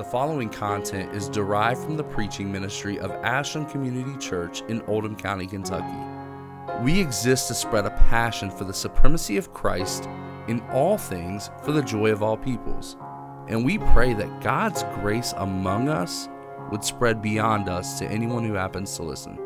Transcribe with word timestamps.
The 0.00 0.06
following 0.06 0.48
content 0.48 1.14
is 1.14 1.28
derived 1.28 1.84
from 1.84 1.98
the 1.98 2.04
preaching 2.04 2.50
ministry 2.50 2.98
of 2.98 3.10
Ashland 3.10 3.68
Community 3.68 4.16
Church 4.16 4.62
in 4.62 4.80
Oldham 4.86 5.14
County, 5.14 5.46
Kentucky. 5.46 5.94
We 6.82 6.98
exist 6.98 7.48
to 7.48 7.54
spread 7.54 7.84
a 7.84 7.90
passion 8.08 8.50
for 8.50 8.64
the 8.64 8.72
supremacy 8.72 9.36
of 9.36 9.52
Christ 9.52 10.08
in 10.48 10.62
all 10.72 10.96
things 10.96 11.50
for 11.62 11.72
the 11.72 11.82
joy 11.82 12.12
of 12.12 12.22
all 12.22 12.38
peoples. 12.38 12.96
And 13.48 13.62
we 13.62 13.76
pray 13.76 14.14
that 14.14 14.40
God's 14.40 14.84
grace 14.94 15.34
among 15.36 15.90
us 15.90 16.30
would 16.70 16.82
spread 16.82 17.20
beyond 17.20 17.68
us 17.68 17.98
to 17.98 18.06
anyone 18.06 18.46
who 18.46 18.54
happens 18.54 18.96
to 18.96 19.02
listen. 19.02 19.38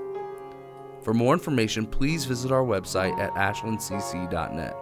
For 1.03 1.13
more 1.13 1.35
information, 1.35 1.85
please 1.85 2.27
visit 2.27 2.53
our 2.53 2.63
website 2.63 3.19
at 3.19 3.35
ashlandcc.net. 3.35 4.77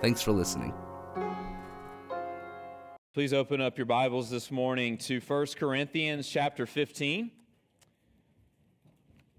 Thanks 0.00 0.22
for 0.22 0.30
listening. 0.30 0.72
Please 3.16 3.32
open 3.32 3.62
up 3.62 3.78
your 3.78 3.86
Bibles 3.86 4.28
this 4.28 4.50
morning 4.50 4.98
to 4.98 5.20
1 5.20 5.46
Corinthians 5.56 6.28
chapter 6.28 6.66
15. 6.66 7.30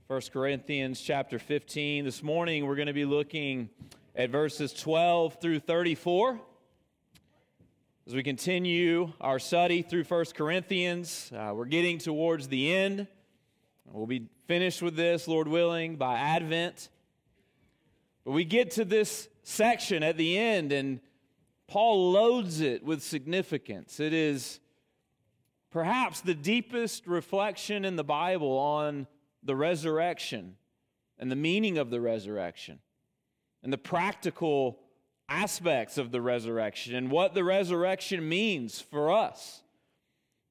1 0.08 0.22
Corinthians 0.34 1.00
chapter 1.00 1.38
15. 1.38 2.04
This 2.04 2.24
morning 2.24 2.66
we're 2.66 2.76
going 2.76 2.88
to 2.88 2.94
be 2.94 3.06
looking 3.06 3.70
at 4.16 4.32
verses 4.32 4.74
12 4.74 5.40
through 5.40 5.60
34. 5.60 6.40
As 8.08 8.16
we 8.16 8.24
continue 8.24 9.14
our 9.22 9.38
study 9.38 9.84
through 9.84 10.06
1 10.06 10.26
Corinthians, 10.36 11.32
uh, 11.32 11.52
we're 11.54 11.66
getting 11.66 12.00
towards 12.00 12.48
the 12.48 12.74
end. 12.74 13.06
We'll 13.86 14.08
be 14.08 14.28
finished 14.48 14.82
with 14.82 14.96
this, 14.96 15.28
Lord 15.28 15.48
willing, 15.48 15.98
by 15.98 16.18
Advent. 16.18 16.90
But 18.26 18.32
we 18.32 18.44
get 18.44 18.72
to 18.72 18.86
this 18.86 19.30
section 19.44 20.02
at 20.02 20.18
the 20.18 20.36
end, 20.36 20.72
and 20.72 21.00
Paul 21.68 22.12
loads 22.12 22.62
it 22.62 22.84
with 22.84 23.04
significance. 23.04 24.00
It 24.00 24.14
is 24.14 24.60
perhaps 25.70 26.22
the 26.22 26.34
deepest 26.34 27.08
reflection 27.08 27.84
in 27.84 27.98
the 27.98 28.04
Bible 28.04 28.58
on 28.58 29.08
the 29.44 29.56
resurrection 29.56 30.56
and 31.20 31.32
the 31.32 31.36
meaning 31.36 31.78
of 31.78 31.90
the 31.90 32.00
resurrection 32.00 32.80
and 33.64 33.74
the 33.74 33.78
practical 33.78 34.80
aspects 35.30 35.98
of 35.98 36.12
the 36.12 36.22
resurrection 36.22 36.96
and 36.96 37.12
what 37.12 37.34
the 37.34 37.44
resurrection 37.44 38.28
means 38.28 38.80
for 38.80 39.12
us. 39.12 39.62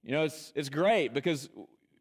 You 0.02 0.12
know, 0.12 0.24
it's, 0.24 0.52
it's 0.54 0.68
great 0.68 1.14
because 1.14 1.48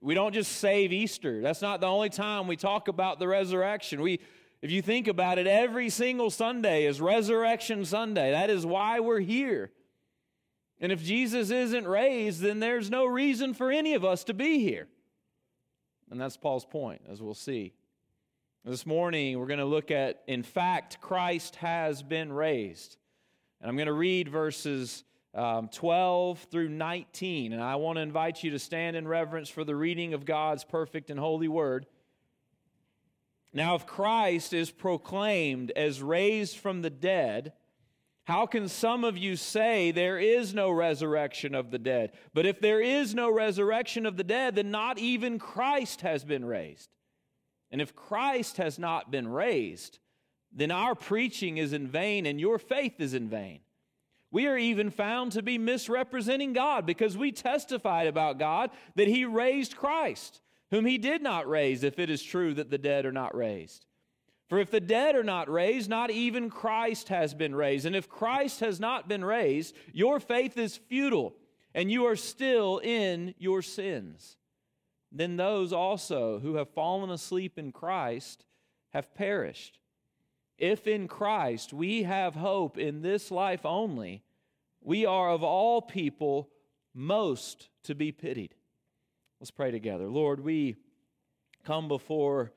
we 0.02 0.14
don't 0.14 0.34
just 0.34 0.52
save 0.58 0.92
Easter. 0.92 1.42
That's 1.42 1.62
not 1.62 1.82
the 1.82 1.88
only 1.88 2.10
time 2.10 2.48
we 2.48 2.58
talk 2.58 2.88
about 2.90 3.18
the 3.18 3.28
resurrection. 3.28 4.02
We, 4.02 4.20
if 4.66 4.72
you 4.72 4.82
think 4.82 5.08
about 5.08 5.38
it, 5.38 5.46
every 5.46 5.92
single 5.92 6.32
Sunday 6.32 6.86
is 6.86 7.00
Resurrection 7.00 7.86
Sunday. 7.86 8.32
That 8.32 8.50
is 8.50 8.66
why 8.66 9.00
we're 9.00 9.20
here. 9.20 9.70
And 10.80 10.92
if 10.92 11.04
Jesus 11.04 11.52
isn't 11.52 11.88
raised, 11.88 12.42
then 12.42 12.60
there's 12.60 12.90
no 12.90 13.06
reason 13.06 13.54
for 13.54 13.70
any 13.70 13.94
of 13.94 14.04
us 14.04 14.24
to 14.24 14.34
be 14.34 14.58
here. 14.58 14.88
And 16.10 16.20
that's 16.20 16.36
Paul's 16.36 16.66
point, 16.66 17.04
as 17.08 17.22
we'll 17.22 17.36
see. 17.36 17.74
This 18.64 18.88
morning, 18.88 19.38
we're 19.38 19.46
going 19.46 19.60
to 19.60 19.66
look 19.66 19.92
at, 19.92 20.24
in 20.26 20.42
fact, 20.42 21.00
Christ 21.00 21.58
has 21.58 22.02
been 22.02 22.34
raised. 22.34 22.98
And 23.62 23.70
I'm 23.70 23.76
going 23.76 23.86
to 23.86 23.94
read 23.94 24.30
verses 24.30 25.04
um, 25.36 25.68
12 25.68 26.40
through 26.50 26.70
19. 26.70 27.54
And 27.54 27.62
I 27.62 27.76
want 27.76 27.98
to 27.98 28.02
invite 28.02 28.44
you 28.44 28.50
to 28.50 28.58
stand 28.58 28.96
in 28.96 29.08
reverence 29.08 29.48
for 29.48 29.64
the 29.64 29.76
reading 29.76 30.16
of 30.16 30.26
God's 30.26 30.64
perfect 30.64 31.12
and 31.12 31.20
holy 31.20 31.48
word. 31.48 31.86
Now, 33.56 33.76
if 33.76 33.88
Christ 33.88 34.54
is 34.54 34.70
proclaimed 34.70 35.72
as 35.78 36.02
raised 36.02 36.58
from 36.58 36.82
the 36.82 36.90
dead, 36.90 37.54
how 38.26 38.46
can 38.46 38.68
some 38.68 39.06
of 39.06 39.18
you 39.18 39.38
say 39.38 39.92
there 39.92 40.20
is 40.20 40.54
no 40.54 40.70
resurrection 40.70 41.56
of 41.56 41.72
the 41.72 41.80
dead? 41.80 42.12
But 42.34 42.46
if 42.46 42.60
there 42.60 42.82
is 42.82 43.16
no 43.16 43.32
resurrection 43.32 44.06
of 44.06 44.18
the 44.18 44.26
dead, 44.26 44.56
then 44.56 44.72
not 44.72 45.00
even 45.00 45.40
Christ 45.40 46.02
has 46.02 46.26
been 46.26 46.44
raised. 46.44 46.90
And 47.72 47.82
if 47.82 47.96
Christ 47.96 48.58
has 48.58 48.78
not 48.78 49.10
been 49.10 49.30
raised, 49.30 50.00
then 50.52 50.70
our 50.70 50.94
preaching 50.94 51.58
is 51.58 51.72
in 51.72 51.88
vain 51.88 52.26
and 52.26 52.42
your 52.42 52.60
faith 52.60 53.00
is 53.00 53.14
in 53.14 53.30
vain. 53.30 53.62
We 54.32 54.48
are 54.48 54.58
even 54.58 54.90
found 54.90 55.32
to 55.32 55.42
be 55.42 55.58
misrepresenting 55.58 56.52
God 56.52 56.86
because 56.86 57.16
we 57.18 57.32
testified 57.32 58.08
about 58.08 58.38
God 58.38 58.72
that 58.96 59.08
He 59.08 59.24
raised 59.24 59.78
Christ 59.78 60.42
whom 60.72 60.86
he 60.86 60.98
did 60.98 61.22
not 61.22 61.48
raise, 61.48 61.84
if 61.84 62.00
it 62.00 62.10
is 62.10 62.24
true 62.24 62.54
that 62.54 62.70
the 62.70 62.78
dead 62.78 63.06
are 63.06 63.12
not 63.12 63.36
raised. 63.36 63.86
For 64.48 64.60
if 64.60 64.70
the 64.70 64.80
dead 64.80 65.16
are 65.16 65.24
not 65.24 65.50
raised, 65.50 65.90
not 65.90 66.12
even 66.12 66.50
Christ 66.50 67.10
has 67.10 67.34
been 67.34 67.56
raised. 67.56 67.86
And 67.86 67.96
if 67.96 68.10
Christ 68.10 68.60
has 68.60 68.80
not 68.80 69.08
been 69.08 69.26
raised, 69.26 69.76
your 69.92 70.20
faith 70.20 70.58
is 70.58 70.78
futile, 70.78 71.36
and 71.74 71.92
you 71.92 72.06
are 72.06 72.16
still 72.16 72.80
in 72.84 73.34
your 73.38 73.62
sins. 73.62 74.38
Then 75.12 75.38
those 75.38 75.74
also 75.74 76.40
who 76.40 76.56
have 76.56 76.70
fallen 76.70 77.10
asleep 77.10 77.58
in 77.58 77.72
Christ 77.72 78.46
have 78.94 79.16
perished. 79.16 79.80
If 80.58 80.88
in 80.88 81.08
Christ 81.08 81.74
we 81.74 82.04
have 82.04 82.36
hope 82.36 82.78
in 82.78 83.02
this 83.02 83.32
life 83.32 83.66
only, 83.66 84.24
we 84.82 85.06
are 85.06 85.32
of 85.32 85.44
all 85.44 85.82
people 85.82 86.50
most 86.94 87.70
to 87.84 87.96
be 87.96 88.12
pitied. 88.12 88.56
Let's 89.42 89.52
pray 89.52 89.70
together. 89.70 90.08
Lord, 90.08 90.40
we 90.40 90.78
come 91.66 91.90
before 91.90 92.54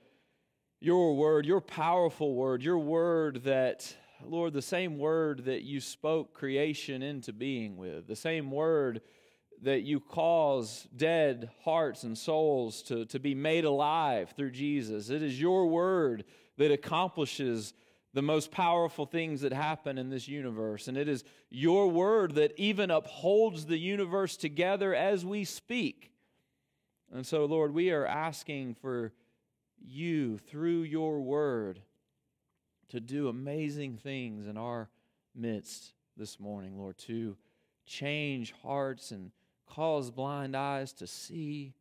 your 0.80 1.16
word, 1.16 1.44
your 1.44 1.60
powerful 1.60 2.36
word, 2.36 2.62
your 2.62 2.78
word 2.78 3.42
that, 3.44 3.92
Lord, 4.24 4.52
the 4.52 4.62
same 4.62 4.96
word 4.96 5.46
that 5.46 5.62
you 5.62 5.80
spoke 5.80 6.34
creation 6.34 7.02
into 7.02 7.32
being 7.32 7.76
with, 7.76 8.06
the 8.06 8.14
same 8.14 8.52
word 8.52 9.00
that 9.62 9.82
you 9.82 9.98
cause 9.98 10.86
dead 10.96 11.50
hearts 11.64 12.04
and 12.04 12.16
souls 12.16 12.80
to, 12.82 13.04
to 13.06 13.18
be 13.18 13.34
made 13.34 13.64
alive 13.64 14.32
through 14.36 14.52
Jesus. 14.52 15.10
It 15.10 15.20
is 15.20 15.40
your 15.40 15.66
word 15.66 16.24
that 16.58 16.70
accomplishes 16.70 17.74
the 18.14 18.22
most 18.22 18.52
powerful 18.52 19.04
things 19.04 19.40
that 19.40 19.52
happen 19.52 19.98
in 19.98 20.10
this 20.10 20.28
universe. 20.28 20.86
And 20.86 20.96
it 20.96 21.08
is 21.08 21.24
your 21.50 21.88
word 21.88 22.36
that 22.36 22.52
even 22.56 22.92
upholds 22.92 23.66
the 23.66 23.78
universe 23.78 24.36
together 24.36 24.94
as 24.94 25.26
we 25.26 25.44
speak. 25.44 26.12
And 27.12 27.26
so, 27.26 27.44
Lord, 27.46 27.72
we 27.72 27.91
are 27.91 28.06
asking 28.06 28.74
for 28.74 29.12
you 29.80 30.38
through 30.38 30.82
your 30.82 31.20
word 31.20 31.80
to 32.88 33.00
do 33.00 33.28
amazing 33.28 33.96
things 33.96 34.46
in 34.46 34.56
our 34.56 34.88
midst 35.34 35.92
this 36.16 36.41
morning, 36.41 36.78
Lord, 36.78 36.98
to 36.98 37.36
change 37.86 38.52
hearts 38.62 39.10
and 39.10 39.30
cause 39.66 40.10
blind 40.10 40.56
eyes 40.56 40.92
to 40.94 41.06
see. 41.06 41.74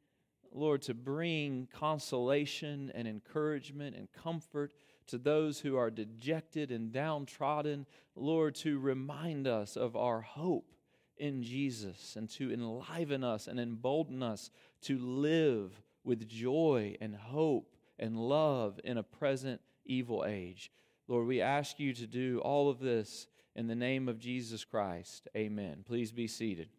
Lord, 0.53 0.81
to 0.83 0.93
bring 0.93 1.67
consolation 1.73 2.91
and 2.95 3.07
encouragement 3.07 3.95
and 3.95 4.07
comfort 4.11 4.73
to 5.07 5.17
those 5.17 5.59
who 5.59 5.75
are 5.75 5.91
dejected 5.91 6.71
and 6.71 6.91
downtrodden. 6.91 7.85
Lord, 8.15 8.55
to 8.55 8.79
remind 8.79 9.45
us 9.47 9.75
of 9.75 9.95
our 9.95 10.21
hope 10.21 10.71
in 11.17 11.43
Jesus 11.43 12.15
and 12.15 12.29
to 12.31 12.51
enliven 12.51 13.23
us 13.23 13.47
and 13.47 13.59
embolden 13.59 14.23
us 14.23 14.49
to 14.81 14.97
live 14.97 15.81
with 16.03 16.27
joy 16.27 16.95
and 17.01 17.15
hope 17.15 17.75
and 17.99 18.17
love 18.17 18.79
in 18.83 18.97
a 18.97 19.03
present 19.03 19.61
evil 19.85 20.25
age. 20.27 20.71
Lord, 21.07 21.27
we 21.27 21.41
ask 21.41 21.79
you 21.79 21.93
to 21.93 22.07
do 22.07 22.39
all 22.39 22.69
of 22.69 22.79
this 22.79 23.27
in 23.55 23.67
the 23.67 23.75
name 23.75 24.07
of 24.07 24.19
Jesus 24.19 24.63
Christ. 24.63 25.27
Amen. 25.35 25.83
Please 25.85 26.11
be 26.11 26.27
seated. 26.27 26.69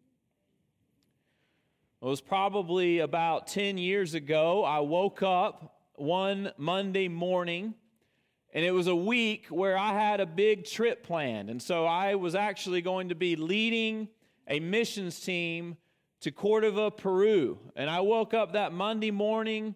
It 2.01 2.05
was 2.05 2.21
probably 2.21 2.99
about 2.99 3.47
10 3.47 3.77
years 3.77 4.13
ago. 4.13 4.63
I 4.63 4.79
woke 4.79 5.21
up 5.21 5.75
one 5.95 6.53
Monday 6.57 7.09
morning, 7.09 7.73
and 8.53 8.63
it 8.63 8.71
was 8.71 8.87
a 8.87 8.95
week 8.95 9.47
where 9.49 9.77
I 9.77 9.91
had 9.93 10.21
a 10.21 10.25
big 10.25 10.65
trip 10.65 11.03
planned. 11.03 11.49
And 11.49 11.61
so 11.61 11.85
I 11.85 12.15
was 12.15 12.35
actually 12.35 12.81
going 12.81 13.09
to 13.09 13.15
be 13.15 13.35
leading 13.35 14.07
a 14.47 14.61
missions 14.61 15.19
team 15.19 15.75
to 16.21 16.31
Cordova, 16.31 16.91
Peru. 16.91 17.57
And 17.75 17.89
I 17.89 18.01
woke 18.01 18.33
up 18.33 18.53
that 18.53 18.73
Monday 18.73 19.11
morning 19.11 19.75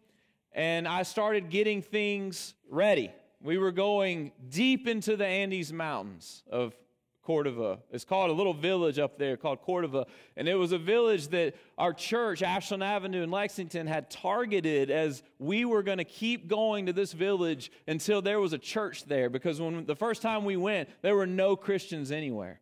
and 0.52 0.88
I 0.88 1.04
started 1.04 1.50
getting 1.50 1.82
things 1.82 2.54
ready. 2.70 3.12
We 3.42 3.58
were 3.58 3.72
going 3.72 4.32
deep 4.50 4.88
into 4.88 5.18
the 5.18 5.26
Andes 5.26 5.74
Mountains 5.74 6.44
of 6.50 6.76
Cordova. 7.24 7.80
It's 7.90 8.04
called 8.04 8.30
a 8.30 8.34
little 8.34 8.54
village 8.54 9.00
up 9.00 9.18
there 9.18 9.38
called 9.38 9.62
Cordova. 9.62 10.06
And 10.36 10.48
it 10.48 10.56
was 10.56 10.74
a 10.74 10.78
village 10.78 11.30
that 11.30 11.56
our 11.78 11.94
church, 11.94 12.44
Ashland 12.44 12.84
Avenue 12.84 13.24
in 13.24 13.32
Lexington, 13.32 13.88
had 13.88 14.10
targeted 14.10 14.92
as 14.92 15.24
we 15.40 15.64
were 15.64 15.84
going 15.84 16.00
to 16.00 16.04
keep 16.04 16.48
going 16.48 16.86
to 16.88 16.94
this 16.94 17.14
village 17.14 17.72
until 17.88 18.22
there 18.22 18.40
was 18.40 18.52
a 18.52 18.58
church 18.58 19.06
there. 19.06 19.30
Because 19.30 19.62
when 19.62 19.86
the 19.86 19.96
first 19.96 20.22
time 20.22 20.44
we 20.44 20.58
went, 20.58 20.90
there 21.02 21.16
were 21.16 21.26
no 21.26 21.56
Christians 21.56 22.12
anywhere. 22.12 22.60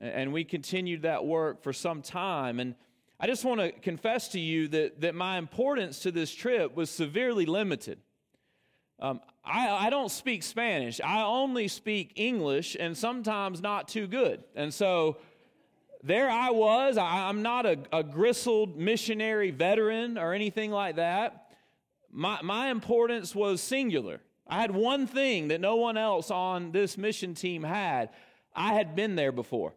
And 0.00 0.32
we 0.32 0.44
continued 0.44 1.02
that 1.02 1.24
work 1.24 1.62
for 1.62 1.72
some 1.72 2.02
time. 2.02 2.60
And 2.60 2.74
I 3.20 3.26
just 3.26 3.44
want 3.44 3.60
to 3.60 3.70
confess 3.70 4.28
to 4.28 4.40
you 4.40 4.68
that, 4.68 5.00
that 5.00 5.14
my 5.14 5.38
importance 5.38 6.00
to 6.00 6.10
this 6.10 6.34
trip 6.34 6.74
was 6.74 6.90
severely 6.90 7.46
limited. 7.46 7.98
Um, 8.98 9.20
I, 9.44 9.68
I 9.68 9.90
don't 9.90 10.10
speak 10.10 10.42
Spanish, 10.42 11.00
I 11.00 11.22
only 11.22 11.68
speak 11.68 12.12
English 12.16 12.76
and 12.78 12.96
sometimes 12.96 13.60
not 13.60 13.88
too 13.88 14.06
good. 14.06 14.44
And 14.54 14.72
so 14.72 15.18
there 16.02 16.30
I 16.30 16.50
was. 16.50 16.96
I, 16.96 17.28
am 17.28 17.42
not 17.42 17.66
a, 17.66 17.78
a 17.92 18.02
gristled 18.02 18.76
missionary 18.76 19.50
veteran 19.50 20.18
or 20.18 20.32
anything 20.32 20.70
like 20.70 20.96
that. 20.96 21.48
My, 22.10 22.40
my 22.42 22.70
importance 22.70 23.34
was 23.34 23.60
singular. 23.60 24.20
I 24.46 24.60
had 24.60 24.72
one 24.72 25.06
thing 25.06 25.48
that 25.48 25.60
no 25.60 25.76
one 25.76 25.96
else 25.96 26.30
on 26.30 26.72
this 26.72 26.98
mission 26.98 27.34
team 27.34 27.62
had. 27.62 28.10
I 28.54 28.74
had 28.74 28.94
been 28.94 29.16
there 29.16 29.32
before. 29.32 29.74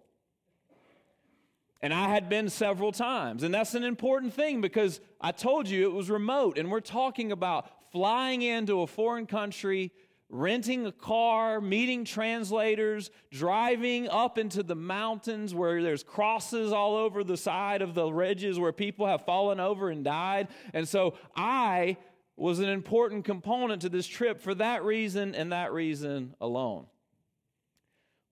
And 1.86 1.94
I 1.94 2.08
had 2.08 2.30
been 2.30 2.50
several 2.50 2.92
times. 2.92 3.44
And 3.44 3.54
that's 3.54 3.76
an 3.76 3.84
important 3.84 4.34
thing 4.34 4.60
because 4.60 5.00
I 5.22 5.32
told 5.32 5.70
you 5.70 5.88
it 5.88 5.94
was 5.94 6.10
remote. 6.10 6.58
And 6.58 6.72
we're 6.72 6.80
talking 6.80 7.32
about 7.32 7.70
flying 7.92 8.42
into 8.42 8.82
a 8.82 8.88
foreign 8.88 9.28
country 9.28 9.92
renting 10.28 10.88
a 10.88 10.92
car, 10.92 11.62
meeting 11.62 12.04
translators, 12.04 13.12
driving 13.30 14.10
up 14.10 14.40
into 14.40 14.64
the 14.64 14.74
mountains 14.74 15.54
where 15.54 15.84
there's 15.84 16.02
crosses 16.02 16.74
all 16.74 16.96
over 16.96 17.24
the 17.24 17.38
side 17.38 17.84
of 17.84 17.94
the 17.94 18.12
ridges 18.12 18.58
where 18.58 18.74
people 18.74 19.06
have 19.06 19.24
fallen 19.24 19.60
over 19.60 19.92
and 19.92 20.04
died. 20.04 20.48
And 20.74 20.88
so 20.90 21.14
I 21.36 21.98
was 22.36 22.58
an 22.58 22.70
important 22.70 23.26
component 23.26 23.84
to 23.84 23.90
this 23.90 24.08
trip 24.08 24.42
for 24.42 24.56
that 24.56 24.84
reason 24.84 25.36
and 25.36 25.52
that 25.52 25.72
reason 25.72 26.34
alone. 26.42 26.88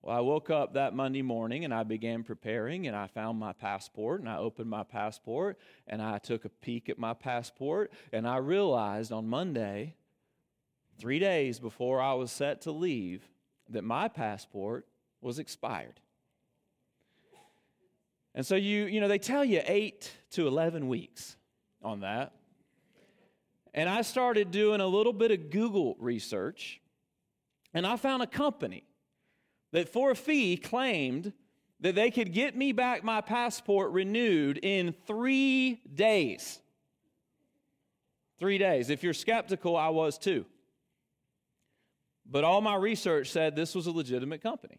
Well, 0.04 0.14
I 0.14 0.20
woke 0.20 0.50
up 0.50 0.74
that 0.74 0.94
Monday 0.94 1.22
morning 1.22 1.64
and 1.64 1.72
I 1.72 1.82
began 1.82 2.24
preparing, 2.24 2.86
and 2.86 2.94
I 2.94 3.06
found 3.06 3.38
my 3.38 3.54
passport, 3.54 4.20
and 4.20 4.28
I 4.28 4.36
opened 4.36 4.68
my 4.68 4.82
passport, 4.82 5.58
and 5.86 6.02
I 6.02 6.18
took 6.18 6.44
a 6.44 6.50
peek 6.50 6.90
at 6.90 6.98
my 6.98 7.14
passport, 7.14 7.90
and 8.12 8.28
I 8.28 8.36
realized 8.36 9.12
on 9.12 9.26
Monday 9.26 9.94
three 10.98 11.18
days 11.18 11.58
before 11.58 12.02
I 12.02 12.12
was 12.12 12.30
set 12.30 12.60
to 12.62 12.70
leave, 12.70 13.22
that 13.70 13.82
my 13.82 14.08
passport 14.08 14.86
was 15.22 15.38
expired. 15.38 15.98
And 18.34 18.44
so 18.44 18.56
you, 18.56 18.84
you 18.84 19.00
know, 19.00 19.08
they 19.08 19.18
tell 19.18 19.42
you 19.42 19.62
eight 19.64 20.12
to 20.32 20.46
11 20.46 20.86
weeks 20.86 21.34
on 21.82 22.00
that. 22.00 22.34
And 23.72 23.88
I 23.88 24.02
started 24.02 24.50
doing 24.50 24.82
a 24.82 24.86
little 24.86 25.14
bit 25.14 25.30
of 25.30 25.48
Google 25.48 25.96
research, 25.98 26.82
and 27.72 27.86
I 27.86 27.96
found 27.96 28.22
a 28.22 28.26
company 28.26 28.84
that 29.74 29.88
for 29.88 30.12
a 30.12 30.14
fee 30.14 30.56
claimed 30.56 31.32
that 31.80 31.96
they 31.96 32.08
could 32.08 32.32
get 32.32 32.56
me 32.56 32.70
back 32.70 33.02
my 33.02 33.20
passport 33.20 33.90
renewed 33.90 34.56
in 34.62 34.94
three 35.04 35.80
days. 35.92 36.60
Three 38.38 38.56
days. 38.56 38.88
If 38.88 39.02
you're 39.02 39.12
skeptical, 39.12 39.76
I 39.76 39.88
was 39.88 40.16
too. 40.16 40.46
But 42.24 42.44
all 42.44 42.60
my 42.60 42.76
research 42.76 43.32
said 43.32 43.56
this 43.56 43.74
was 43.74 43.88
a 43.88 43.90
legitimate 43.90 44.42
company. 44.42 44.78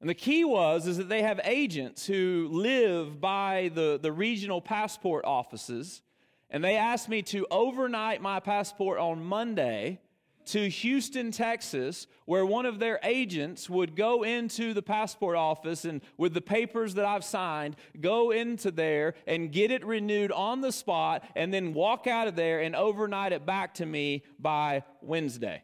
And 0.00 0.08
the 0.08 0.14
key 0.14 0.46
was 0.46 0.86
is 0.86 0.96
that 0.96 1.10
they 1.10 1.20
have 1.20 1.38
agents 1.44 2.06
who 2.06 2.48
live 2.50 3.20
by 3.20 3.70
the, 3.74 3.98
the 4.00 4.12
regional 4.12 4.62
passport 4.62 5.26
offices, 5.26 6.00
and 6.48 6.64
they 6.64 6.76
asked 6.76 7.10
me 7.10 7.20
to 7.20 7.46
overnight 7.50 8.22
my 8.22 8.40
passport 8.40 8.98
on 8.98 9.22
Monday 9.22 10.00
to 10.48 10.68
Houston, 10.68 11.30
Texas, 11.30 12.06
where 12.26 12.44
one 12.44 12.66
of 12.66 12.78
their 12.78 13.00
agents 13.02 13.70
would 13.70 13.96
go 13.96 14.22
into 14.22 14.74
the 14.74 14.82
passport 14.82 15.36
office 15.36 15.84
and 15.84 16.02
with 16.16 16.34
the 16.34 16.40
papers 16.40 16.94
that 16.94 17.04
I've 17.04 17.24
signed, 17.24 17.76
go 18.00 18.30
into 18.30 18.70
there 18.70 19.14
and 19.26 19.50
get 19.50 19.70
it 19.70 19.84
renewed 19.84 20.32
on 20.32 20.60
the 20.60 20.72
spot 20.72 21.24
and 21.34 21.52
then 21.52 21.74
walk 21.74 22.06
out 22.06 22.28
of 22.28 22.36
there 22.36 22.60
and 22.60 22.76
overnight 22.76 23.32
it 23.32 23.46
back 23.46 23.74
to 23.74 23.86
me 23.86 24.24
by 24.38 24.84
Wednesday 25.00 25.62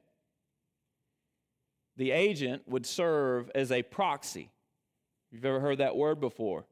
the 1.97 2.11
agent 2.11 2.63
would 2.67 2.87
serve 2.87 3.51
as 3.55 3.71
a 3.71 3.83
proxy. 3.83 4.51
You've 5.31 5.45
ever 5.45 5.61
heard 5.61 5.79
that 5.79 5.97
word 5.97 6.21
before? 6.21 6.67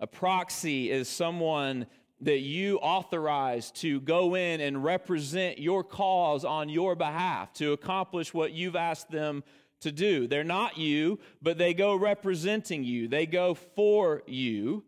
A 0.00 0.06
proxy 0.06 0.90
is 0.90 1.08
someone 1.08 1.86
that 2.20 2.38
you 2.38 2.78
authorize 2.78 3.70
to 3.70 4.00
go 4.00 4.34
in 4.34 4.60
and 4.60 4.82
represent 4.82 5.58
your 5.58 5.84
cause 5.84 6.44
on 6.44 6.68
your 6.68 6.94
behalf 6.94 7.52
to 7.54 7.72
accomplish 7.72 8.32
what 8.32 8.52
you've 8.52 8.76
asked 8.76 9.10
them 9.10 9.44
to 9.80 9.92
do. 9.92 10.26
They're 10.26 10.44
not 10.44 10.78
you, 10.78 11.18
but 11.42 11.58
they 11.58 11.74
go 11.74 11.94
representing 11.94 12.84
you, 12.84 13.08
they 13.08 13.26
go 13.26 13.54
for 13.54 14.22
you. 14.26 14.84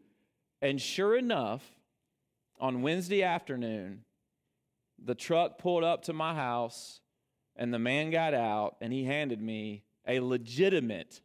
And 0.62 0.80
sure 0.80 1.16
enough, 1.16 1.62
on 2.60 2.82
Wednesday 2.82 3.22
afternoon, 3.22 4.04
the 5.02 5.14
truck 5.14 5.58
pulled 5.58 5.84
up 5.84 6.02
to 6.04 6.12
my 6.12 6.34
house 6.34 7.00
and 7.54 7.72
the 7.72 7.78
man 7.78 8.10
got 8.10 8.34
out 8.34 8.76
and 8.80 8.92
he 8.92 9.04
handed 9.04 9.40
me 9.40 9.84
a 10.06 10.20
legitimate, 10.20 11.20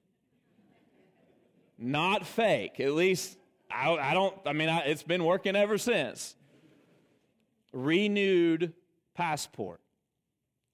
not 1.78 2.28
fake, 2.28 2.80
at 2.80 2.92
least 2.92 3.38
I, 3.74 4.12
I 4.12 4.14
don't, 4.14 4.36
I 4.46 4.54
mean, 4.54 4.70
I, 4.70 4.80
it's 4.81 5.04
been 5.04 5.24
working 5.24 5.56
ever 5.56 5.78
since. 5.78 6.36
Renewed 7.72 8.74
passport. 9.16 9.81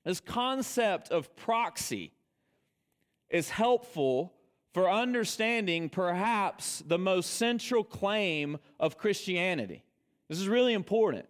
This 0.03 0.19
concept 0.19 1.09
of 1.09 1.35
proxy 1.35 2.11
is 3.29 3.49
helpful 3.49 4.33
for 4.73 4.89
understanding 4.89 5.89
perhaps 5.89 6.83
the 6.85 6.97
most 6.97 7.35
central 7.35 7.83
claim 7.83 8.57
of 8.79 8.97
Christianity. 8.97 9.83
This 10.27 10.39
is 10.39 10.47
really 10.47 10.73
important. 10.73 11.25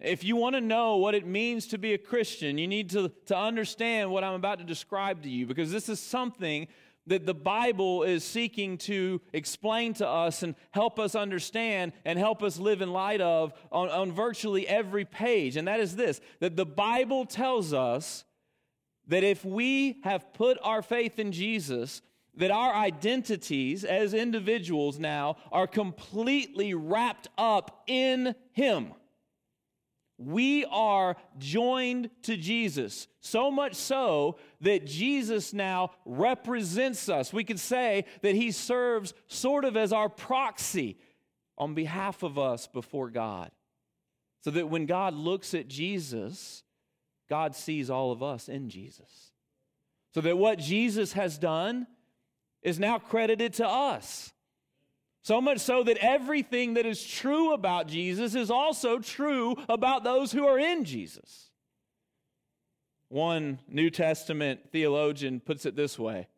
If 0.00 0.24
you 0.24 0.36
want 0.36 0.56
to 0.56 0.60
know 0.60 0.96
what 0.96 1.14
it 1.14 1.26
means 1.26 1.68
to 1.68 1.78
be 1.78 1.94
a 1.94 1.98
Christian, 1.98 2.58
you 2.58 2.66
need 2.66 2.90
to, 2.90 3.10
to 3.26 3.36
understand 3.36 4.10
what 4.10 4.24
I'm 4.24 4.34
about 4.34 4.58
to 4.58 4.64
describe 4.64 5.22
to 5.22 5.30
you 5.30 5.46
because 5.46 5.70
this 5.70 5.88
is 5.88 6.00
something 6.00 6.66
that 7.06 7.26
the 7.26 7.34
Bible 7.34 8.02
is 8.04 8.24
seeking 8.24 8.78
to 8.78 9.20
explain 9.32 9.94
to 9.94 10.08
us 10.08 10.42
and 10.42 10.54
help 10.70 10.98
us 10.98 11.14
understand 11.14 11.92
and 12.04 12.18
help 12.18 12.42
us 12.42 12.58
live 12.58 12.80
in 12.80 12.92
light 12.92 13.20
of 13.20 13.52
on, 13.70 13.88
on 13.88 14.12
virtually 14.12 14.66
every 14.68 15.04
page. 15.04 15.56
And 15.56 15.66
that 15.68 15.80
is 15.80 15.96
this 15.96 16.20
that 16.40 16.56
the 16.56 16.66
Bible 16.66 17.24
tells 17.24 17.72
us 17.72 18.24
that 19.08 19.24
if 19.24 19.44
we 19.44 20.00
have 20.04 20.32
put 20.32 20.58
our 20.62 20.82
faith 20.82 21.18
in 21.18 21.32
Jesus, 21.32 22.02
that 22.36 22.50
our 22.50 22.74
identities 22.74 23.84
as 23.84 24.14
individuals 24.14 24.98
now 24.98 25.36
are 25.50 25.66
completely 25.66 26.72
wrapped 26.72 27.28
up 27.36 27.82
in 27.86 28.34
Him. 28.52 28.92
We 30.26 30.64
are 30.66 31.16
joined 31.38 32.10
to 32.22 32.36
Jesus, 32.36 33.08
so 33.20 33.50
much 33.50 33.74
so 33.74 34.38
that 34.60 34.86
Jesus 34.86 35.52
now 35.52 35.90
represents 36.04 37.08
us. 37.08 37.32
We 37.32 37.44
could 37.44 37.60
say 37.60 38.04
that 38.22 38.34
he 38.34 38.50
serves 38.50 39.14
sort 39.26 39.64
of 39.64 39.76
as 39.76 39.92
our 39.92 40.08
proxy 40.08 40.98
on 41.58 41.74
behalf 41.74 42.22
of 42.22 42.38
us 42.38 42.66
before 42.66 43.10
God. 43.10 43.50
So 44.42 44.50
that 44.50 44.68
when 44.68 44.86
God 44.86 45.14
looks 45.14 45.54
at 45.54 45.68
Jesus, 45.68 46.64
God 47.28 47.54
sees 47.54 47.90
all 47.90 48.10
of 48.10 48.22
us 48.22 48.48
in 48.48 48.68
Jesus. 48.68 49.32
So 50.14 50.20
that 50.20 50.36
what 50.36 50.58
Jesus 50.58 51.12
has 51.12 51.38
done 51.38 51.86
is 52.62 52.78
now 52.78 52.98
credited 52.98 53.54
to 53.54 53.66
us. 53.66 54.32
So 55.22 55.40
much 55.40 55.60
so 55.60 55.84
that 55.84 55.98
everything 55.98 56.74
that 56.74 56.84
is 56.84 57.04
true 57.04 57.52
about 57.52 57.86
Jesus 57.86 58.34
is 58.34 58.50
also 58.50 58.98
true 58.98 59.56
about 59.68 60.02
those 60.02 60.32
who 60.32 60.46
are 60.46 60.58
in 60.58 60.84
Jesus. 60.84 61.50
One 63.08 63.60
New 63.68 63.88
Testament 63.88 64.72
theologian 64.72 65.38
puts 65.38 65.64
it 65.64 65.76
this 65.76 65.98
way 65.98 66.28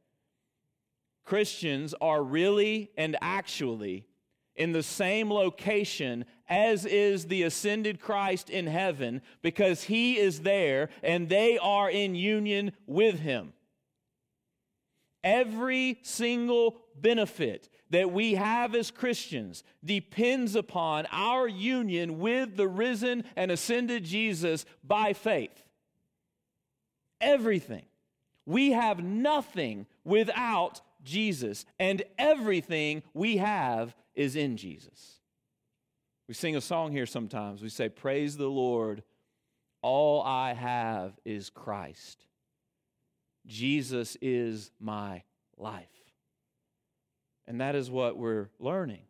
Christians 1.25 1.95
are 2.01 2.23
really 2.23 2.91
and 2.97 3.17
actually 3.23 4.07
in 4.55 4.73
the 4.73 4.83
same 4.83 5.33
location 5.33 6.27
as 6.49 6.85
is 6.85 7.27
the 7.27 7.43
ascended 7.45 8.01
Christ 8.01 8.51
in 8.51 8.67
heaven 8.67 9.23
because 9.41 9.85
he 9.85 10.19
is 10.19 10.41
there 10.41 10.91
and 11.03 11.29
they 11.29 11.59
are 11.59 11.91
in 11.91 12.15
union 12.15 12.73
with 12.87 13.19
him. 13.21 13.55
Every 15.25 15.99
single 16.03 16.77
benefit 17.01 17.71
that 17.91 18.11
we 18.11 18.35
have 18.35 18.75
as 18.75 18.91
Christians 18.91 19.63
depends 19.85 20.57
upon 20.57 21.07
our 21.13 21.47
union 21.47 22.19
with 22.19 22.57
the 22.57 22.69
risen 22.69 23.25
and 23.37 23.51
ascended 23.51 24.05
Jesus 24.05 24.65
by 24.83 25.13
faith. 25.13 25.63
Everything. 27.21 27.85
We 28.47 28.73
have 28.73 29.03
nothing 29.03 29.87
without 30.05 30.81
Jesus, 31.03 31.67
and 31.79 32.03
everything 32.19 33.03
we 33.13 33.37
have 33.37 33.95
is 34.15 34.37
in 34.37 34.57
Jesus. 34.57 35.21
We 36.29 36.35
sing 36.35 36.57
a 36.57 36.61
song 36.61 36.93
here 36.93 37.07
sometimes. 37.07 37.63
We 37.63 37.69
say, 37.69 37.89
Praise 37.89 38.37
the 38.37 38.49
Lord, 38.49 39.03
all 39.83 40.23
I 40.23 40.55
have 40.55 41.13
is 41.25 41.51
Christ. 41.51 42.25
Jesus 43.47 44.17
is 44.23 44.71
my 44.81 45.23
life. 45.59 45.94
And 47.47 47.61
that 47.61 47.75
is 47.75 47.91
what 47.91 48.17
we're 48.17 48.49
learning. 48.59 49.03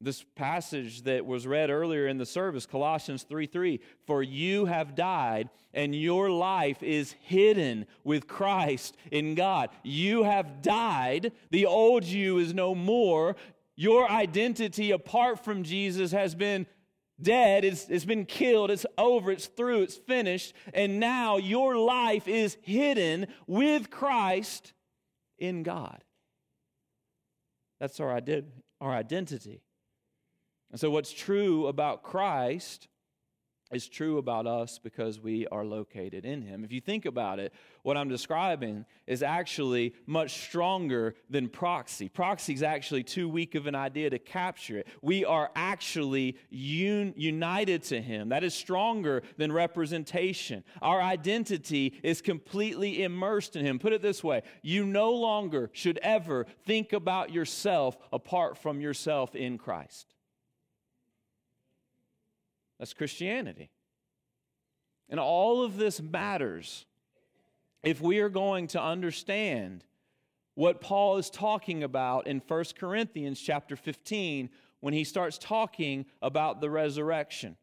This 0.00 0.24
passage 0.34 1.02
that 1.02 1.24
was 1.24 1.46
read 1.46 1.70
earlier 1.70 2.06
in 2.08 2.18
the 2.18 2.26
service, 2.26 2.66
Colossians 2.66 3.22
3 3.22 3.46
3, 3.46 3.80
for 4.06 4.22
you 4.22 4.66
have 4.66 4.94
died, 4.94 5.48
and 5.72 5.94
your 5.94 6.30
life 6.30 6.82
is 6.82 7.14
hidden 7.22 7.86
with 8.02 8.26
Christ 8.26 8.96
in 9.10 9.34
God. 9.34 9.70
You 9.82 10.24
have 10.24 10.60
died. 10.60 11.32
The 11.50 11.66
old 11.66 12.04
you 12.04 12.38
is 12.38 12.52
no 12.52 12.74
more. 12.74 13.36
Your 13.76 14.10
identity 14.10 14.90
apart 14.90 15.42
from 15.42 15.62
Jesus 15.62 16.12
has 16.12 16.34
been 16.34 16.66
dead, 17.20 17.64
it's, 17.64 17.88
it's 17.88 18.04
been 18.04 18.26
killed, 18.26 18.70
it's 18.70 18.86
over, 18.98 19.30
it's 19.30 19.46
through, 19.46 19.82
it's 19.82 19.96
finished, 19.96 20.52
and 20.72 20.98
now 21.00 21.36
your 21.36 21.76
life 21.76 22.28
is 22.28 22.56
hidden 22.62 23.26
with 23.46 23.90
Christ 23.90 24.72
in 25.38 25.62
God. 25.62 26.02
That's 27.84 28.00
our, 28.00 28.18
ident- 28.18 28.46
our 28.80 28.94
identity. 28.94 29.60
And 30.70 30.80
so, 30.80 30.88
what's 30.90 31.12
true 31.12 31.66
about 31.66 32.02
Christ 32.02 32.88
is 33.70 33.86
true 33.88 34.16
about 34.16 34.46
us 34.46 34.80
because 34.82 35.20
we 35.20 35.46
are 35.48 35.66
located 35.66 36.24
in 36.24 36.40
him. 36.40 36.64
If 36.64 36.72
you 36.72 36.80
think 36.80 37.04
about 37.04 37.40
it, 37.40 37.52
what 37.84 37.98
I'm 37.98 38.08
describing 38.08 38.86
is 39.06 39.22
actually 39.22 39.94
much 40.06 40.42
stronger 40.46 41.14
than 41.28 41.50
proxy. 41.50 42.08
Proxy 42.08 42.54
is 42.54 42.62
actually 42.62 43.02
too 43.02 43.28
weak 43.28 43.54
of 43.54 43.66
an 43.66 43.74
idea 43.74 44.08
to 44.08 44.18
capture 44.18 44.78
it. 44.78 44.88
We 45.02 45.26
are 45.26 45.50
actually 45.54 46.38
un- 46.50 47.12
united 47.14 47.82
to 47.84 48.00
him. 48.00 48.30
That 48.30 48.42
is 48.42 48.54
stronger 48.54 49.22
than 49.36 49.52
representation. 49.52 50.64
Our 50.80 51.02
identity 51.02 52.00
is 52.02 52.22
completely 52.22 53.02
immersed 53.02 53.54
in 53.54 53.66
him. 53.66 53.78
Put 53.78 53.92
it 53.92 54.00
this 54.00 54.24
way 54.24 54.42
you 54.62 54.86
no 54.86 55.12
longer 55.12 55.68
should 55.74 55.98
ever 55.98 56.46
think 56.64 56.94
about 56.94 57.34
yourself 57.34 57.98
apart 58.10 58.56
from 58.56 58.80
yourself 58.80 59.36
in 59.36 59.58
Christ. 59.58 60.14
That's 62.78 62.94
Christianity. 62.94 63.70
And 65.10 65.20
all 65.20 65.62
of 65.62 65.76
this 65.76 66.00
matters 66.00 66.86
if 67.84 68.00
we 68.00 68.18
are 68.20 68.28
going 68.28 68.66
to 68.68 68.82
understand 68.82 69.84
what 70.54 70.80
Paul 70.80 71.16
is 71.16 71.30
talking 71.30 71.82
about 71.82 72.26
in 72.26 72.42
1 72.46 72.64
Corinthians 72.78 73.40
chapter 73.40 73.76
15 73.76 74.50
when 74.80 74.94
he 74.94 75.04
starts 75.04 75.38
talking 75.38 76.06
about 76.22 76.60
the 76.60 76.70
resurrection. 76.70 77.56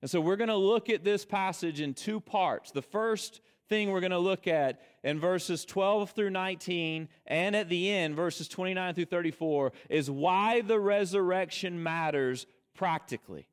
And 0.00 0.10
so 0.10 0.20
we're 0.20 0.36
going 0.36 0.48
to 0.48 0.56
look 0.56 0.88
at 0.88 1.04
this 1.04 1.24
passage 1.24 1.80
in 1.80 1.92
two 1.92 2.20
parts. 2.20 2.70
The 2.70 2.82
first 2.82 3.40
thing 3.68 3.90
we're 3.90 4.00
going 4.00 4.12
to 4.12 4.18
look 4.18 4.46
at 4.46 4.80
in 5.02 5.20
verses 5.20 5.64
12 5.64 6.12
through 6.12 6.30
19 6.30 7.08
and 7.26 7.56
at 7.56 7.68
the 7.68 7.90
end, 7.90 8.14
verses 8.16 8.48
29 8.48 8.94
through 8.94 9.04
34, 9.06 9.72
is 9.90 10.10
why 10.10 10.60
the 10.60 10.80
resurrection 10.80 11.82
matters 11.82 12.46
practically 12.74 13.48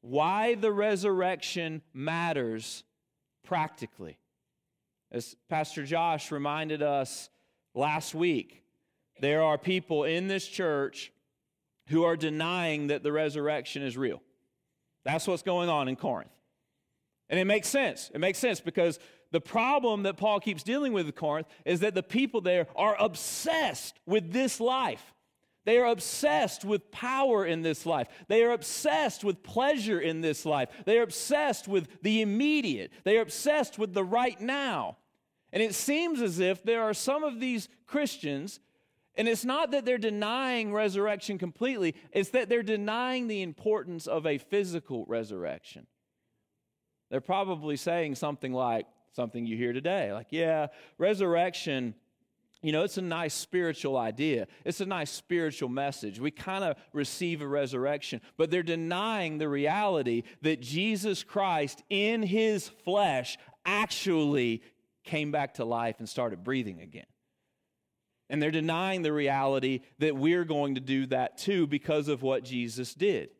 why 0.00 0.54
the 0.54 0.72
resurrection 0.72 1.82
matters 1.92 2.84
practically. 3.44 4.18
As 5.12 5.34
Pastor 5.48 5.84
Josh 5.84 6.30
reminded 6.30 6.82
us 6.82 7.30
last 7.74 8.14
week, 8.14 8.62
there 9.20 9.42
are 9.42 9.58
people 9.58 10.04
in 10.04 10.28
this 10.28 10.46
church 10.46 11.12
who 11.88 12.04
are 12.04 12.16
denying 12.16 12.88
that 12.88 13.02
the 13.02 13.12
resurrection 13.12 13.82
is 13.82 13.96
real. 13.96 14.22
That's 15.04 15.26
what's 15.26 15.42
going 15.42 15.68
on 15.68 15.88
in 15.88 15.96
Corinth. 15.96 16.30
And 17.28 17.38
it 17.38 17.44
makes 17.44 17.68
sense. 17.68 18.10
It 18.14 18.18
makes 18.18 18.38
sense 18.38 18.60
because 18.60 18.98
the 19.32 19.40
problem 19.40 20.04
that 20.04 20.16
Paul 20.16 20.40
keeps 20.40 20.62
dealing 20.62 20.92
with 20.92 21.06
in 21.06 21.12
Corinth 21.12 21.46
is 21.64 21.80
that 21.80 21.94
the 21.94 22.02
people 22.02 22.40
there 22.40 22.66
are 22.76 22.96
obsessed 22.98 23.98
with 24.06 24.32
this 24.32 24.60
life. 24.60 25.14
They 25.66 25.78
are 25.78 25.86
obsessed 25.86 26.64
with 26.64 26.90
power 26.90 27.44
in 27.44 27.62
this 27.62 27.84
life. 27.84 28.08
They 28.28 28.42
are 28.42 28.52
obsessed 28.52 29.24
with 29.24 29.42
pleasure 29.42 30.00
in 30.00 30.22
this 30.22 30.46
life. 30.46 30.70
They 30.86 30.98
are 30.98 31.02
obsessed 31.02 31.68
with 31.68 32.02
the 32.02 32.22
immediate. 32.22 32.92
They 33.04 33.18
are 33.18 33.22
obsessed 33.22 33.78
with 33.78 33.92
the 33.92 34.04
right 34.04 34.40
now. 34.40 34.96
And 35.52 35.62
it 35.62 35.74
seems 35.74 36.22
as 36.22 36.38
if 36.38 36.62
there 36.62 36.82
are 36.82 36.94
some 36.94 37.24
of 37.24 37.40
these 37.40 37.68
Christians, 37.86 38.60
and 39.16 39.28
it's 39.28 39.44
not 39.44 39.72
that 39.72 39.84
they're 39.84 39.98
denying 39.98 40.72
resurrection 40.72 41.36
completely, 41.36 41.94
it's 42.12 42.30
that 42.30 42.48
they're 42.48 42.62
denying 42.62 43.28
the 43.28 43.42
importance 43.42 44.06
of 44.06 44.26
a 44.26 44.38
physical 44.38 45.04
resurrection. 45.06 45.86
They're 47.10 47.20
probably 47.20 47.76
saying 47.76 48.14
something 48.14 48.52
like, 48.52 48.86
something 49.12 49.44
you 49.44 49.56
hear 49.56 49.72
today, 49.72 50.12
like, 50.12 50.28
yeah, 50.30 50.68
resurrection 50.96 51.94
you 52.62 52.72
know, 52.72 52.82
it's 52.82 52.98
a 52.98 53.02
nice 53.02 53.32
spiritual 53.32 53.96
idea. 53.96 54.46
It's 54.64 54.80
a 54.80 54.86
nice 54.86 55.10
spiritual 55.10 55.70
message. 55.70 56.20
We 56.20 56.30
kind 56.30 56.62
of 56.62 56.76
receive 56.92 57.40
a 57.40 57.46
resurrection, 57.46 58.20
but 58.36 58.50
they're 58.50 58.62
denying 58.62 59.38
the 59.38 59.48
reality 59.48 60.24
that 60.42 60.60
Jesus 60.60 61.24
Christ 61.24 61.82
in 61.88 62.22
his 62.22 62.68
flesh 62.68 63.38
actually 63.64 64.62
came 65.04 65.30
back 65.30 65.54
to 65.54 65.64
life 65.64 65.96
and 65.98 66.08
started 66.08 66.44
breathing 66.44 66.80
again. 66.80 67.06
And 68.28 68.40
they're 68.40 68.50
denying 68.50 69.02
the 69.02 69.12
reality 69.12 69.80
that 69.98 70.14
we're 70.14 70.44
going 70.44 70.74
to 70.74 70.80
do 70.80 71.06
that 71.06 71.38
too 71.38 71.66
because 71.66 72.08
of 72.08 72.22
what 72.22 72.44
Jesus 72.44 72.94
did. 72.94 73.30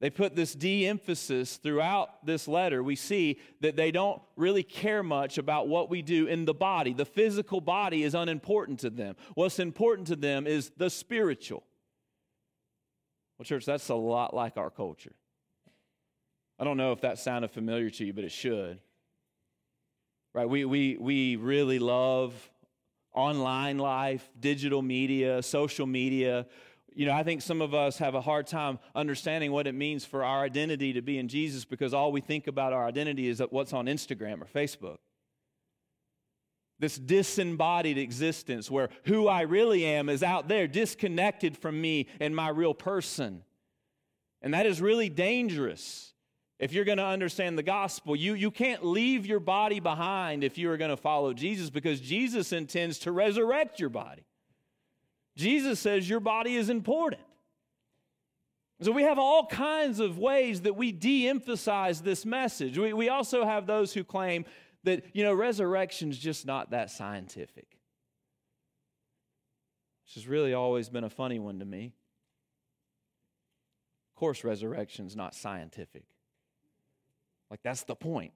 They 0.00 0.10
put 0.10 0.36
this 0.36 0.54
de 0.54 0.86
emphasis 0.86 1.56
throughout 1.56 2.24
this 2.24 2.46
letter. 2.46 2.82
We 2.82 2.94
see 2.94 3.40
that 3.60 3.74
they 3.74 3.90
don't 3.90 4.22
really 4.36 4.62
care 4.62 5.02
much 5.02 5.38
about 5.38 5.66
what 5.66 5.90
we 5.90 6.02
do 6.02 6.26
in 6.26 6.44
the 6.44 6.54
body. 6.54 6.92
The 6.92 7.04
physical 7.04 7.60
body 7.60 8.04
is 8.04 8.14
unimportant 8.14 8.80
to 8.80 8.90
them. 8.90 9.16
What's 9.34 9.58
important 9.58 10.06
to 10.08 10.16
them 10.16 10.46
is 10.46 10.70
the 10.76 10.88
spiritual. 10.88 11.64
Well, 13.38 13.44
church, 13.44 13.66
that's 13.66 13.88
a 13.88 13.94
lot 13.94 14.34
like 14.34 14.56
our 14.56 14.70
culture. 14.70 15.14
I 16.60 16.64
don't 16.64 16.76
know 16.76 16.92
if 16.92 17.00
that 17.00 17.18
sounded 17.18 17.50
familiar 17.50 17.90
to 17.90 18.04
you, 18.04 18.12
but 18.12 18.24
it 18.24 18.32
should. 18.32 18.78
Right? 20.32 20.48
We, 20.48 20.64
we, 20.64 20.96
we 20.96 21.36
really 21.36 21.80
love 21.80 22.34
online 23.14 23.78
life, 23.78 24.28
digital 24.38 24.82
media, 24.82 25.42
social 25.42 25.86
media. 25.86 26.46
You 26.98 27.06
know, 27.06 27.12
I 27.12 27.22
think 27.22 27.42
some 27.42 27.62
of 27.62 27.74
us 27.74 27.98
have 27.98 28.16
a 28.16 28.20
hard 28.20 28.48
time 28.48 28.80
understanding 28.92 29.52
what 29.52 29.68
it 29.68 29.74
means 29.76 30.04
for 30.04 30.24
our 30.24 30.42
identity 30.42 30.94
to 30.94 31.00
be 31.00 31.16
in 31.16 31.28
Jesus 31.28 31.64
because 31.64 31.94
all 31.94 32.10
we 32.10 32.20
think 32.20 32.48
about 32.48 32.72
our 32.72 32.84
identity 32.84 33.28
is 33.28 33.40
what's 33.50 33.72
on 33.72 33.86
Instagram 33.86 34.42
or 34.42 34.46
Facebook. 34.46 34.96
This 36.80 36.98
disembodied 36.98 37.98
existence 37.98 38.68
where 38.68 38.88
who 39.04 39.28
I 39.28 39.42
really 39.42 39.84
am 39.84 40.08
is 40.08 40.24
out 40.24 40.48
there, 40.48 40.66
disconnected 40.66 41.56
from 41.56 41.80
me 41.80 42.08
and 42.18 42.34
my 42.34 42.48
real 42.48 42.74
person. 42.74 43.44
And 44.42 44.52
that 44.52 44.66
is 44.66 44.80
really 44.80 45.08
dangerous 45.08 46.12
if 46.58 46.72
you're 46.72 46.84
going 46.84 46.98
to 46.98 47.06
understand 47.06 47.56
the 47.56 47.62
gospel. 47.62 48.16
You, 48.16 48.34
you 48.34 48.50
can't 48.50 48.84
leave 48.84 49.24
your 49.24 49.38
body 49.38 49.78
behind 49.78 50.42
if 50.42 50.58
you 50.58 50.68
are 50.68 50.76
going 50.76 50.90
to 50.90 50.96
follow 50.96 51.32
Jesus 51.32 51.70
because 51.70 52.00
Jesus 52.00 52.52
intends 52.52 52.98
to 53.00 53.12
resurrect 53.12 53.78
your 53.78 53.88
body. 53.88 54.24
Jesus 55.38 55.78
says 55.78 56.08
your 56.08 56.18
body 56.18 56.56
is 56.56 56.68
important. 56.68 57.22
So 58.80 58.90
we 58.90 59.04
have 59.04 59.18
all 59.18 59.46
kinds 59.46 60.00
of 60.00 60.18
ways 60.18 60.62
that 60.62 60.76
we 60.76 60.90
de 60.90 61.28
emphasize 61.28 62.00
this 62.00 62.26
message. 62.26 62.76
We, 62.76 62.92
we 62.92 63.08
also 63.08 63.44
have 63.44 63.66
those 63.66 63.92
who 63.92 64.02
claim 64.02 64.44
that, 64.82 65.04
you 65.14 65.22
know, 65.22 65.32
resurrection 65.32 66.10
is 66.10 66.18
just 66.18 66.44
not 66.44 66.70
that 66.72 66.90
scientific. 66.90 67.78
Which 70.04 70.14
has 70.14 70.26
really 70.26 70.54
always 70.54 70.88
been 70.88 71.04
a 71.04 71.10
funny 71.10 71.38
one 71.38 71.60
to 71.60 71.64
me. 71.64 71.92
Of 74.14 74.18
course, 74.18 74.42
resurrection 74.42 75.06
is 75.06 75.14
not 75.14 75.34
scientific. 75.34 76.04
Like, 77.48 77.60
that's 77.62 77.84
the 77.84 77.94
point. 77.94 78.32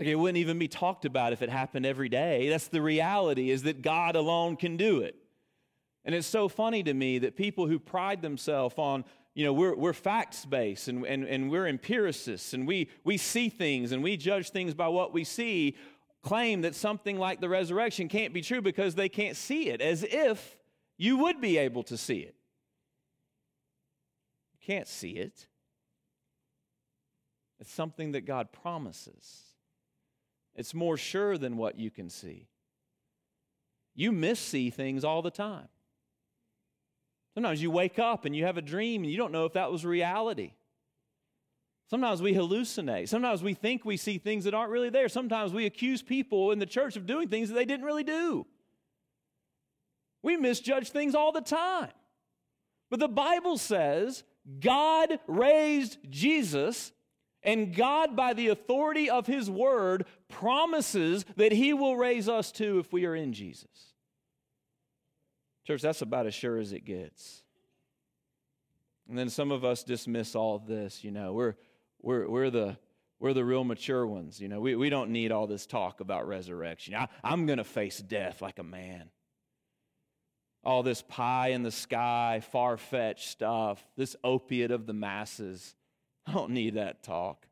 Like 0.00 0.08
it 0.08 0.14
wouldn't 0.14 0.38
even 0.38 0.58
be 0.58 0.66
talked 0.66 1.04
about 1.04 1.34
if 1.34 1.42
it 1.42 1.50
happened 1.50 1.84
every 1.84 2.08
day. 2.08 2.48
That's 2.48 2.68
the 2.68 2.80
reality, 2.80 3.50
is 3.50 3.64
that 3.64 3.82
God 3.82 4.16
alone 4.16 4.56
can 4.56 4.78
do 4.78 5.02
it. 5.02 5.14
And 6.06 6.14
it's 6.14 6.26
so 6.26 6.48
funny 6.48 6.82
to 6.84 6.94
me 6.94 7.18
that 7.18 7.36
people 7.36 7.66
who 7.66 7.78
pride 7.78 8.22
themselves 8.22 8.76
on, 8.78 9.04
you 9.34 9.44
know, 9.44 9.52
we're, 9.52 9.76
we're 9.76 9.92
facts 9.92 10.46
based 10.46 10.88
and, 10.88 11.04
and, 11.04 11.24
and 11.24 11.50
we're 11.50 11.66
empiricists 11.66 12.54
and 12.54 12.66
we, 12.66 12.88
we 13.04 13.18
see 13.18 13.50
things 13.50 13.92
and 13.92 14.02
we 14.02 14.16
judge 14.16 14.48
things 14.48 14.72
by 14.72 14.88
what 14.88 15.12
we 15.12 15.22
see, 15.22 15.76
claim 16.22 16.62
that 16.62 16.74
something 16.74 17.18
like 17.18 17.42
the 17.42 17.50
resurrection 17.50 18.08
can't 18.08 18.32
be 18.32 18.40
true 18.40 18.62
because 18.62 18.94
they 18.94 19.10
can't 19.10 19.36
see 19.36 19.68
it, 19.68 19.82
as 19.82 20.02
if 20.02 20.56
you 20.96 21.18
would 21.18 21.42
be 21.42 21.58
able 21.58 21.82
to 21.82 21.98
see 21.98 22.20
it. 22.20 22.34
You 24.54 24.66
can't 24.66 24.88
see 24.88 25.10
it. 25.10 25.46
It's 27.58 27.70
something 27.70 28.12
that 28.12 28.22
God 28.22 28.50
promises. 28.50 29.49
It's 30.60 30.74
more 30.74 30.98
sure 30.98 31.38
than 31.38 31.56
what 31.56 31.78
you 31.78 31.90
can 31.90 32.10
see. 32.10 32.46
You 33.94 34.12
missee 34.12 34.70
things 34.70 35.04
all 35.04 35.22
the 35.22 35.30
time. 35.30 35.68
Sometimes 37.32 37.62
you 37.62 37.70
wake 37.70 37.98
up 37.98 38.26
and 38.26 38.36
you 38.36 38.44
have 38.44 38.58
a 38.58 38.62
dream 38.62 39.02
and 39.02 39.10
you 39.10 39.16
don't 39.16 39.32
know 39.32 39.46
if 39.46 39.54
that 39.54 39.72
was 39.72 39.86
reality. 39.86 40.52
Sometimes 41.88 42.20
we 42.20 42.34
hallucinate. 42.34 43.08
Sometimes 43.08 43.42
we 43.42 43.54
think 43.54 43.86
we 43.86 43.96
see 43.96 44.18
things 44.18 44.44
that 44.44 44.52
aren't 44.52 44.70
really 44.70 44.90
there. 44.90 45.08
Sometimes 45.08 45.54
we 45.54 45.64
accuse 45.64 46.02
people 46.02 46.50
in 46.50 46.58
the 46.58 46.66
church 46.66 46.94
of 46.94 47.06
doing 47.06 47.28
things 47.28 47.48
that 47.48 47.54
they 47.54 47.64
didn't 47.64 47.86
really 47.86 48.04
do. 48.04 48.46
We 50.22 50.36
misjudge 50.36 50.90
things 50.90 51.14
all 51.14 51.32
the 51.32 51.40
time. 51.40 51.88
But 52.90 53.00
the 53.00 53.08
Bible 53.08 53.56
says 53.56 54.24
God 54.60 55.20
raised 55.26 55.96
Jesus, 56.10 56.92
and 57.42 57.74
God, 57.74 58.16
by 58.16 58.34
the 58.34 58.48
authority 58.48 59.08
of 59.08 59.26
his 59.26 59.50
word, 59.50 60.04
promises 60.28 61.24
that 61.36 61.52
he 61.52 61.72
will 61.72 61.96
raise 61.96 62.28
us 62.28 62.52
too 62.52 62.78
if 62.78 62.92
we 62.92 63.06
are 63.06 63.14
in 63.14 63.32
Jesus. 63.32 63.94
Church, 65.66 65.82
that's 65.82 66.02
about 66.02 66.26
as 66.26 66.34
sure 66.34 66.58
as 66.58 66.72
it 66.72 66.84
gets. 66.84 67.42
And 69.08 69.18
then 69.18 69.30
some 69.30 69.50
of 69.50 69.64
us 69.64 69.82
dismiss 69.82 70.34
all 70.34 70.58
this. 70.58 71.02
You 71.02 71.10
know, 71.10 71.32
we're, 71.32 71.54
we're, 72.00 72.28
we're, 72.28 72.50
the, 72.50 72.76
we're 73.18 73.34
the 73.34 73.44
real 73.44 73.64
mature 73.64 74.06
ones. 74.06 74.40
You 74.40 74.48
know, 74.48 74.60
we, 74.60 74.76
we 74.76 74.90
don't 74.90 75.10
need 75.10 75.32
all 75.32 75.46
this 75.46 75.66
talk 75.66 76.00
about 76.00 76.28
resurrection. 76.28 76.94
I, 76.94 77.08
I'm 77.24 77.46
going 77.46 77.58
to 77.58 77.64
face 77.64 77.98
death 77.98 78.42
like 78.42 78.58
a 78.58 78.64
man 78.64 79.10
all 80.62 80.82
this 80.82 81.02
pie 81.02 81.48
in 81.48 81.62
the 81.62 81.70
sky, 81.70 82.42
far 82.52 82.76
fetched 82.76 83.28
stuff, 83.28 83.82
this 83.96 84.14
opiate 84.22 84.70
of 84.70 84.86
the 84.86 84.92
masses. 84.92 85.74
I 86.26 86.32
don't 86.32 86.50
need 86.50 86.74
that 86.74 87.02
talk. 87.02 87.46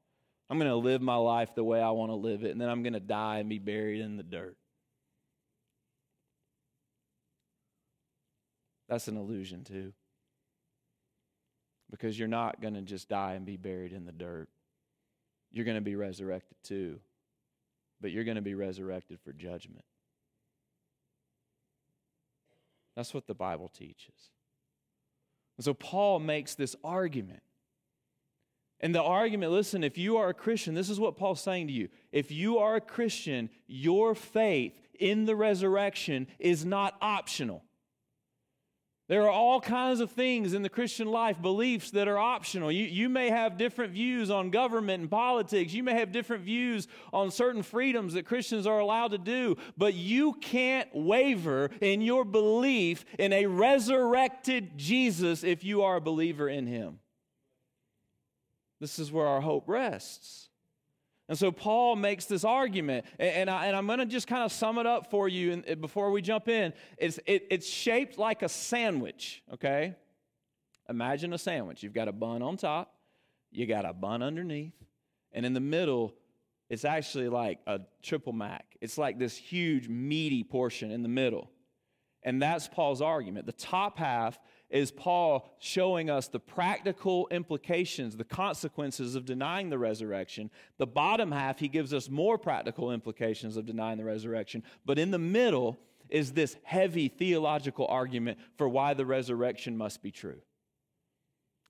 I'm 0.51 0.59
going 0.59 0.71
to 0.71 0.77
live 0.77 1.03
my 1.03 1.17
life 1.17 1.55
the 1.55 1.65
way 1.65 1.81
I 1.81 1.91
want 1.91 2.11
to 2.11 2.17
live 2.17 2.45
it, 2.45 2.53
and 2.53 2.61
then 2.61 2.69
I'm 2.69 2.83
going 2.83 2.95
to 2.95 3.01
die 3.01 3.39
and 3.39 3.49
be 3.49 3.59
buried 3.59 4.01
in 4.01 4.17
the 4.17 4.23
dirt. 4.23 4.57
That's 8.89 9.09
an 9.09 9.17
illusion, 9.17 9.65
too. 9.65 9.93
Because 11.91 12.19
you're 12.19 12.29
not 12.29 12.63
going 12.63 12.75
to 12.75 12.83
just 12.83 13.09
die 13.09 13.35
and 13.35 13.45
be 13.45 13.57
buried 13.57 13.93
in 13.93 14.07
the 14.07 14.13
dirt. 14.13 14.49
You're 15.53 15.67
going 15.67 15.77
to 15.77 15.83
be 15.83 15.97
resurrected, 15.97 16.57
too. 16.63 17.01
But 18.01 18.13
you're 18.13 18.25
going 18.25 18.37
to 18.37 18.43
be 18.43 18.55
resurrected 18.55 19.19
for 19.25 19.33
judgment. 19.33 19.85
That's 22.97 23.13
what 23.13 23.27
the 23.27 23.35
Bible 23.35 23.69
teaches. 23.69 24.31
And 25.57 25.65
so 25.65 25.75
Paul 25.75 26.21
makes 26.21 26.55
this 26.55 26.75
argument. 26.83 27.43
And 28.81 28.95
the 28.95 29.03
argument, 29.03 29.53
listen, 29.53 29.83
if 29.83 29.99
you 29.99 30.19
are 30.19 30.29
a 30.29 30.35
Christian, 30.35 30.75
this 30.75 30.89
is 30.89 31.01
what 31.01 31.17
Paul's 31.17 31.41
saying 31.41 31.67
to 31.67 31.73
you. 31.73 31.89
If 32.13 32.31
you 32.31 32.59
are 32.59 32.77
a 32.77 32.81
Christian, 32.81 33.51
your 33.67 34.15
faith 34.15 34.73
in 34.99 35.25
the 35.25 35.35
resurrection 35.35 36.29
is 36.39 36.65
not 36.65 36.95
optional. 37.01 37.65
There 39.09 39.23
are 39.23 39.31
all 39.31 39.59
kinds 39.59 40.01
of 40.01 40.13
things 40.13 40.53
in 40.53 40.61
the 40.61 40.69
Christian 40.69 41.09
life, 41.09 41.41
beliefs 41.41 41.93
that 41.93 42.09
are 42.09 42.19
optional. 42.19 42.71
You, 42.71 42.85
you 42.85 43.09
may 43.09 43.31
have 43.31 43.57
different 43.57 43.95
views 43.95 44.31
on 44.31 44.51
government 44.51 45.01
and 45.01 45.11
politics. 45.11 45.73
You 45.73 45.83
may 45.83 45.95
have 45.95 46.13
different 46.13 46.45
views 46.45 46.87
on 47.11 47.31
certain 47.31 47.63
freedoms 47.63 48.13
that 48.15 48.27
Christians 48.27 48.67
are 48.67 48.79
allowed 48.79 49.13
to 49.13 49.19
do, 49.19 49.57
but 49.79 49.95
you 49.95 50.35
can't 50.35 50.95
waver 50.95 51.71
in 51.81 52.03
your 52.03 52.27
belief 52.27 53.07
in 53.19 53.33
a 53.33 53.47
resurrected 53.47 54.77
Jesus 54.77 55.43
if 55.43 55.65
you 55.65 55.83
are 55.83 55.97
a 55.97 56.03
believer 56.03 56.47
in 56.47 56.67
Him. 56.67 56.99
This 58.81 58.99
is 58.99 59.11
where 59.11 59.27
our 59.27 59.41
hope 59.41 59.69
rests. 59.69 60.49
And 61.29 61.39
so 61.39 61.53
Paul 61.53 61.97
makes 61.97 62.25
this 62.25 62.43
argument, 62.43 63.05
and, 63.19 63.51
I, 63.51 63.67
am 63.67 63.87
going 63.87 63.99
to 63.99 64.07
just 64.07 64.27
kind 64.27 64.45
of 64.45 64.51
sum 64.51 64.79
it 64.79 64.87
up 64.87 65.11
for 65.11 65.29
you 65.29 65.63
before 65.79 66.11
we 66.11 66.23
jump 66.23 66.49
in. 66.49 66.73
It's, 66.97 67.19
it, 67.27 67.47
it's 67.51 67.69
shaped 67.69 68.19
like 68.19 68.43
a 68.43 68.49
sandwich, 68.49 69.43
okay? 69.53 69.95
Imagine 70.89 71.35
a 71.35 71.39
sandwich. 71.39 71.83
You've 71.83 71.93
got 71.93 72.09
a 72.09 72.13
bun 72.13 72.41
on 72.41 72.57
top, 72.57 72.95
you 73.51 73.67
got 73.67 73.85
a 73.85 73.93
bun 73.93 74.23
underneath, 74.23 74.73
and 75.33 75.45
in 75.45 75.53
the 75.53 75.61
middle, 75.61 76.15
it's 76.71 76.87
actually 76.87 77.29
like 77.29 77.59
a 77.67 77.81
triple 78.03 78.33
mac. 78.33 78.65
It's 78.81 78.97
like 78.97 79.19
this 79.19 79.37
huge, 79.37 79.87
meaty 79.87 80.45
portion 80.45 80.91
in 80.91 81.03
the 81.03 81.09
middle. 81.09 81.51
And 82.23 82.41
that's 82.41 82.69
Paul's 82.69 83.03
argument. 83.03 83.47
The 83.47 83.53
top 83.53 83.99
half 83.99 84.39
is 84.71 84.91
Paul 84.91 85.49
showing 85.59 86.11
us 86.11 86.29
the 86.29 86.41
practical 86.41 87.27
implications, 87.31 88.17
the 88.17 88.25
consequences 88.25 89.15
of 89.15 89.25
denying 89.25 89.71
the 89.71 89.79
resurrection. 89.79 90.51
The 90.77 90.87
bottom 90.87 91.33
half, 91.33 91.59
he 91.59 91.69
gives 91.69 91.95
us 91.95 92.11
more 92.11 92.37
practical 92.37 92.93
implications 92.93 93.57
of 93.57 93.65
denying 93.65 93.99
the 93.99 94.05
resurrection. 94.05 94.63
But 94.85 94.99
in 94.99 95.11
the 95.11 95.19
middle 95.19 95.79
is 96.11 96.33
this 96.33 96.57
heavy 96.65 97.09
theological 97.09 97.87
argument 97.87 98.39
for 98.57 98.69
why 98.69 98.95
the 98.95 99.07
resurrection 99.07 99.77
must 99.77 100.03
be 100.03 100.11
true. 100.11 100.41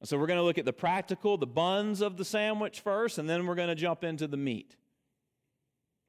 So 0.05 0.17
we're 0.17 0.29
going 0.29 0.39
to 0.39 0.45
look 0.45 0.59
at 0.59 0.65
the 0.65 0.73
practical, 0.73 1.37
the 1.37 1.47
buns 1.47 2.01
of 2.01 2.17
the 2.17 2.25
sandwich 2.25 2.81
first, 2.81 3.19
and 3.19 3.29
then 3.29 3.47
we're 3.47 3.57
going 3.57 3.69
to 3.69 3.75
jump 3.75 4.05
into 4.05 4.29
the 4.29 4.37
meat. 4.37 4.77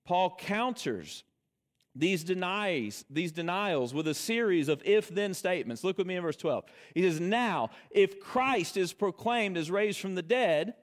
Paul 0.06 0.36
counters 0.38 1.24
these 1.96 2.24
denies, 2.24 3.04
these 3.10 3.32
denials 3.32 3.94
with 3.94 4.08
a 4.08 4.14
series 4.14 4.70
of 4.70 4.82
if 4.86 5.10
then 5.10 5.34
statements. 5.34 5.84
Look 5.84 5.98
with 5.98 6.08
me 6.08 6.16
in 6.16 6.22
verse 6.22 6.36
12. 6.36 6.64
He 6.94 7.02
says, 7.02 7.20
Now, 7.20 7.72
if 7.90 8.20
Christ 8.20 8.78
is 8.78 8.94
proclaimed 8.94 9.58
as 9.58 9.72
raised 9.72 10.00
from 10.00 10.16
the 10.16 10.22
dead, 10.22 10.76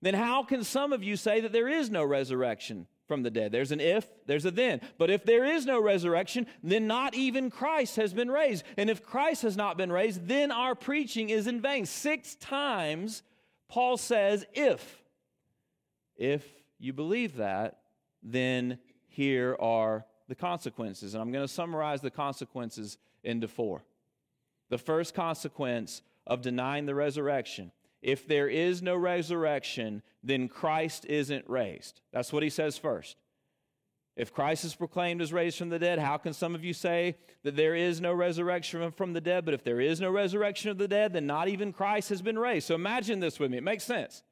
then 0.00 0.14
how 0.14 0.42
can 0.42 0.64
some 0.64 0.92
of 0.92 1.02
you 1.02 1.16
say 1.16 1.40
that 1.40 1.52
there 1.52 1.68
is 1.68 1.90
no 1.90 2.04
resurrection 2.04 2.86
from 3.06 3.22
the 3.22 3.30
dead? 3.30 3.52
There's 3.52 3.72
an 3.72 3.80
if, 3.80 4.08
there's 4.26 4.46
a 4.46 4.50
then. 4.50 4.80
But 4.96 5.10
if 5.10 5.24
there 5.24 5.44
is 5.44 5.66
no 5.66 5.80
resurrection, 5.80 6.46
then 6.62 6.86
not 6.86 7.14
even 7.14 7.50
Christ 7.50 7.96
has 7.96 8.14
been 8.14 8.30
raised. 8.30 8.64
And 8.76 8.88
if 8.88 9.04
Christ 9.04 9.42
has 9.42 9.56
not 9.56 9.76
been 9.76 9.92
raised, 9.92 10.26
then 10.28 10.50
our 10.50 10.74
preaching 10.74 11.30
is 11.30 11.46
in 11.46 11.60
vain. 11.60 11.84
Six 11.84 12.36
times 12.36 13.22
Paul 13.68 13.96
says, 13.96 14.46
if. 14.54 15.02
If 16.16 16.44
you 16.78 16.92
believe 16.92 17.36
that, 17.36 17.80
then 18.22 18.78
here 19.06 19.56
are 19.60 20.04
the 20.28 20.34
consequences. 20.34 21.14
And 21.14 21.22
I'm 21.22 21.32
going 21.32 21.46
to 21.46 21.52
summarize 21.52 22.00
the 22.00 22.10
consequences 22.10 22.98
into 23.24 23.48
four. 23.48 23.82
The 24.68 24.78
first 24.78 25.14
consequence 25.14 26.02
of 26.26 26.42
denying 26.42 26.86
the 26.86 26.94
resurrection 26.94 27.72
if 28.02 28.26
there 28.26 28.48
is 28.48 28.80
no 28.80 28.96
resurrection, 28.96 30.02
then 30.22 30.48
Christ 30.48 31.04
isn't 31.06 31.48
raised. 31.48 32.00
That's 32.12 32.32
what 32.32 32.42
he 32.42 32.50
says 32.50 32.78
first. 32.78 33.16
If 34.16 34.32
Christ 34.32 34.64
is 34.64 34.74
proclaimed 34.74 35.22
as 35.22 35.32
raised 35.32 35.58
from 35.58 35.68
the 35.68 35.78
dead, 35.78 36.00
how 36.00 36.16
can 36.16 36.32
some 36.32 36.54
of 36.54 36.64
you 36.64 36.74
say 36.74 37.16
that 37.44 37.54
there 37.54 37.76
is 37.76 38.00
no 38.00 38.12
resurrection 38.12 38.90
from 38.90 39.12
the 39.12 39.20
dead? 39.20 39.44
But 39.44 39.54
if 39.54 39.62
there 39.62 39.80
is 39.80 40.00
no 40.00 40.10
resurrection 40.10 40.70
of 40.70 40.78
the 40.78 40.88
dead, 40.88 41.12
then 41.12 41.26
not 41.26 41.48
even 41.48 41.72
Christ 41.72 42.08
has 42.08 42.20
been 42.20 42.38
raised. 42.38 42.66
So 42.66 42.74
imagine 42.74 43.20
this 43.20 43.38
with 43.38 43.50
me. 43.50 43.58
It 43.58 43.64
makes 43.64 43.84
sense. 43.84 44.24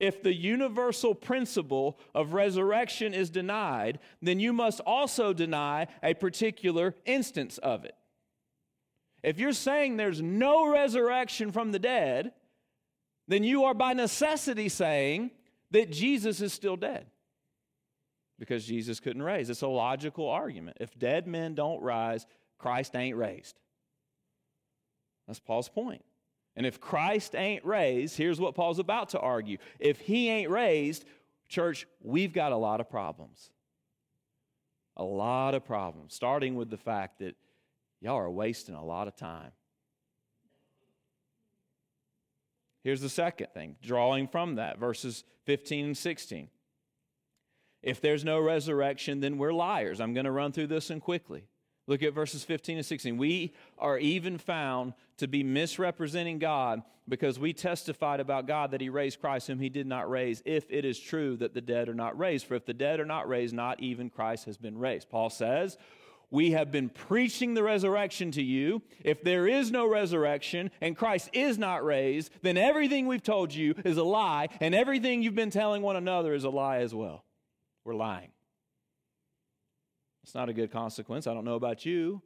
If 0.00 0.22
the 0.22 0.34
universal 0.34 1.14
principle 1.14 1.98
of 2.14 2.32
resurrection 2.32 3.14
is 3.14 3.30
denied, 3.30 3.98
then 4.22 4.38
you 4.38 4.52
must 4.52 4.80
also 4.80 5.32
deny 5.32 5.88
a 6.02 6.14
particular 6.14 6.94
instance 7.04 7.58
of 7.58 7.84
it. 7.84 7.96
If 9.22 9.38
you're 9.38 9.52
saying 9.52 9.96
there's 9.96 10.22
no 10.22 10.70
resurrection 10.70 11.50
from 11.50 11.72
the 11.72 11.80
dead, 11.80 12.32
then 13.26 13.42
you 13.42 13.64
are 13.64 13.74
by 13.74 13.92
necessity 13.92 14.68
saying 14.68 15.32
that 15.72 15.90
Jesus 15.90 16.40
is 16.40 16.52
still 16.52 16.76
dead 16.76 17.06
because 18.38 18.64
Jesus 18.64 19.00
couldn't 19.00 19.22
raise. 19.22 19.50
It's 19.50 19.62
a 19.62 19.68
logical 19.68 20.28
argument. 20.28 20.76
If 20.80 20.96
dead 20.98 21.26
men 21.26 21.54
don't 21.54 21.82
rise, 21.82 22.26
Christ 22.58 22.94
ain't 22.94 23.16
raised. 23.16 23.58
That's 25.26 25.40
Paul's 25.40 25.68
point. 25.68 26.04
And 26.58 26.66
if 26.66 26.80
Christ 26.80 27.36
ain't 27.36 27.64
raised, 27.64 28.16
here's 28.16 28.40
what 28.40 28.56
Paul's 28.56 28.80
about 28.80 29.10
to 29.10 29.20
argue. 29.20 29.58
If 29.78 30.00
he 30.00 30.28
ain't 30.28 30.50
raised, 30.50 31.04
church, 31.48 31.86
we've 32.02 32.32
got 32.32 32.50
a 32.50 32.56
lot 32.56 32.80
of 32.80 32.90
problems. 32.90 33.50
A 34.96 35.04
lot 35.04 35.54
of 35.54 35.64
problems, 35.64 36.14
starting 36.14 36.56
with 36.56 36.68
the 36.68 36.76
fact 36.76 37.20
that 37.20 37.36
y'all 38.00 38.16
are 38.16 38.28
wasting 38.28 38.74
a 38.74 38.84
lot 38.84 39.06
of 39.06 39.14
time. 39.14 39.52
Here's 42.82 43.02
the 43.02 43.08
second 43.08 43.52
thing, 43.54 43.76
drawing 43.80 44.26
from 44.26 44.56
that, 44.56 44.78
verses 44.78 45.22
15 45.44 45.84
and 45.84 45.96
16. 45.96 46.48
If 47.84 48.00
there's 48.00 48.24
no 48.24 48.40
resurrection, 48.40 49.20
then 49.20 49.38
we're 49.38 49.52
liars. 49.52 50.00
I'm 50.00 50.12
going 50.12 50.26
to 50.26 50.32
run 50.32 50.50
through 50.50 50.66
this 50.66 50.90
and 50.90 51.00
quickly. 51.00 51.44
Look 51.88 52.02
at 52.02 52.12
verses 52.12 52.44
15 52.44 52.76
and 52.76 52.86
16. 52.86 53.16
We 53.16 53.54
are 53.78 53.98
even 53.98 54.36
found 54.36 54.92
to 55.16 55.26
be 55.26 55.42
misrepresenting 55.42 56.38
God 56.38 56.82
because 57.08 57.38
we 57.38 57.54
testified 57.54 58.20
about 58.20 58.46
God 58.46 58.72
that 58.72 58.82
He 58.82 58.90
raised 58.90 59.20
Christ, 59.20 59.46
whom 59.46 59.58
He 59.58 59.70
did 59.70 59.86
not 59.86 60.08
raise, 60.08 60.42
if 60.44 60.70
it 60.70 60.84
is 60.84 61.00
true 61.00 61.38
that 61.38 61.54
the 61.54 61.62
dead 61.62 61.88
are 61.88 61.94
not 61.94 62.16
raised. 62.18 62.46
For 62.46 62.54
if 62.54 62.66
the 62.66 62.74
dead 62.74 63.00
are 63.00 63.06
not 63.06 63.26
raised, 63.26 63.54
not 63.54 63.80
even 63.80 64.10
Christ 64.10 64.44
has 64.44 64.58
been 64.58 64.78
raised. 64.78 65.08
Paul 65.08 65.30
says, 65.30 65.78
we 66.30 66.50
have 66.50 66.70
been 66.70 66.90
preaching 66.90 67.54
the 67.54 67.62
resurrection 67.62 68.32
to 68.32 68.42
you. 68.42 68.82
If 69.02 69.24
there 69.24 69.48
is 69.48 69.70
no 69.70 69.88
resurrection 69.88 70.70
and 70.82 70.94
Christ 70.94 71.30
is 71.32 71.56
not 71.56 71.82
raised, 71.82 72.30
then 72.42 72.58
everything 72.58 73.06
we've 73.06 73.22
told 73.22 73.54
you 73.54 73.74
is 73.82 73.96
a 73.96 74.04
lie, 74.04 74.48
and 74.60 74.74
everything 74.74 75.22
you've 75.22 75.34
been 75.34 75.48
telling 75.48 75.80
one 75.80 75.96
another 75.96 76.34
is 76.34 76.44
a 76.44 76.50
lie 76.50 76.80
as 76.80 76.94
well. 76.94 77.24
We're 77.86 77.94
lying. 77.94 78.28
It's 80.28 80.34
not 80.34 80.50
a 80.50 80.52
good 80.52 80.70
consequence. 80.70 81.26
I 81.26 81.32
don't 81.32 81.46
know 81.46 81.54
about 81.54 81.86
you. 81.86 82.20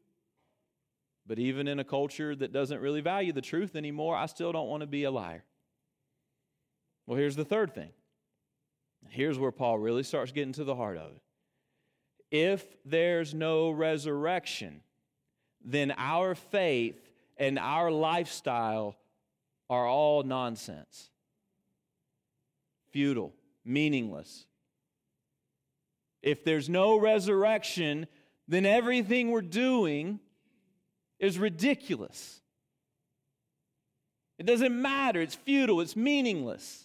But 1.25 1.38
even 1.38 1.69
in 1.69 1.79
a 1.79 1.85
culture 1.85 2.35
that 2.35 2.53
doesn't 2.53 2.81
really 2.81 3.01
value 3.01 3.33
the 3.33 3.41
truth 3.41 3.77
anymore, 3.77 4.17
I 4.17 4.27
still 4.27 4.51
don't 4.51 4.67
want 4.67 4.81
to 4.81 4.88
be 4.88 5.05
a 5.05 5.11
liar. 5.12 5.45
Well, 7.07 7.17
here's 7.17 7.37
the 7.37 7.45
third 7.45 7.77
thing. 7.77 7.91
Here's 9.09 9.38
where 9.38 9.53
Paul 9.53 9.79
really 9.79 10.03
starts 10.03 10.33
getting 10.33 10.53
to 10.55 10.65
the 10.65 10.75
heart 10.75 10.97
of 10.97 11.12
it. 11.12 11.23
If 12.37 12.65
there's 12.85 13.35
no 13.35 13.71
resurrection, 13.71 14.81
then 15.65 15.95
our 15.97 16.35
faith 16.35 17.09
and 17.37 17.57
our 17.57 17.93
lifestyle 17.93 18.97
are 19.71 19.87
all 19.87 20.25
nonsense, 20.25 21.09
futile, 22.91 23.33
meaningless. 23.65 24.47
If 26.23 26.45
there's 26.45 26.69
no 26.69 26.97
resurrection, 26.99 28.07
then 28.49 28.65
everything 28.65 29.31
we're 29.31 29.43
doing 29.43 30.21
is 31.19 31.39
ridiculous. 31.39 32.41
It 34.39 34.47
doesn't 34.47 34.81
matter. 34.81 35.21
It's 35.21 35.35
futile. 35.35 35.81
It's 35.81 35.97
meaningless. 35.97 36.85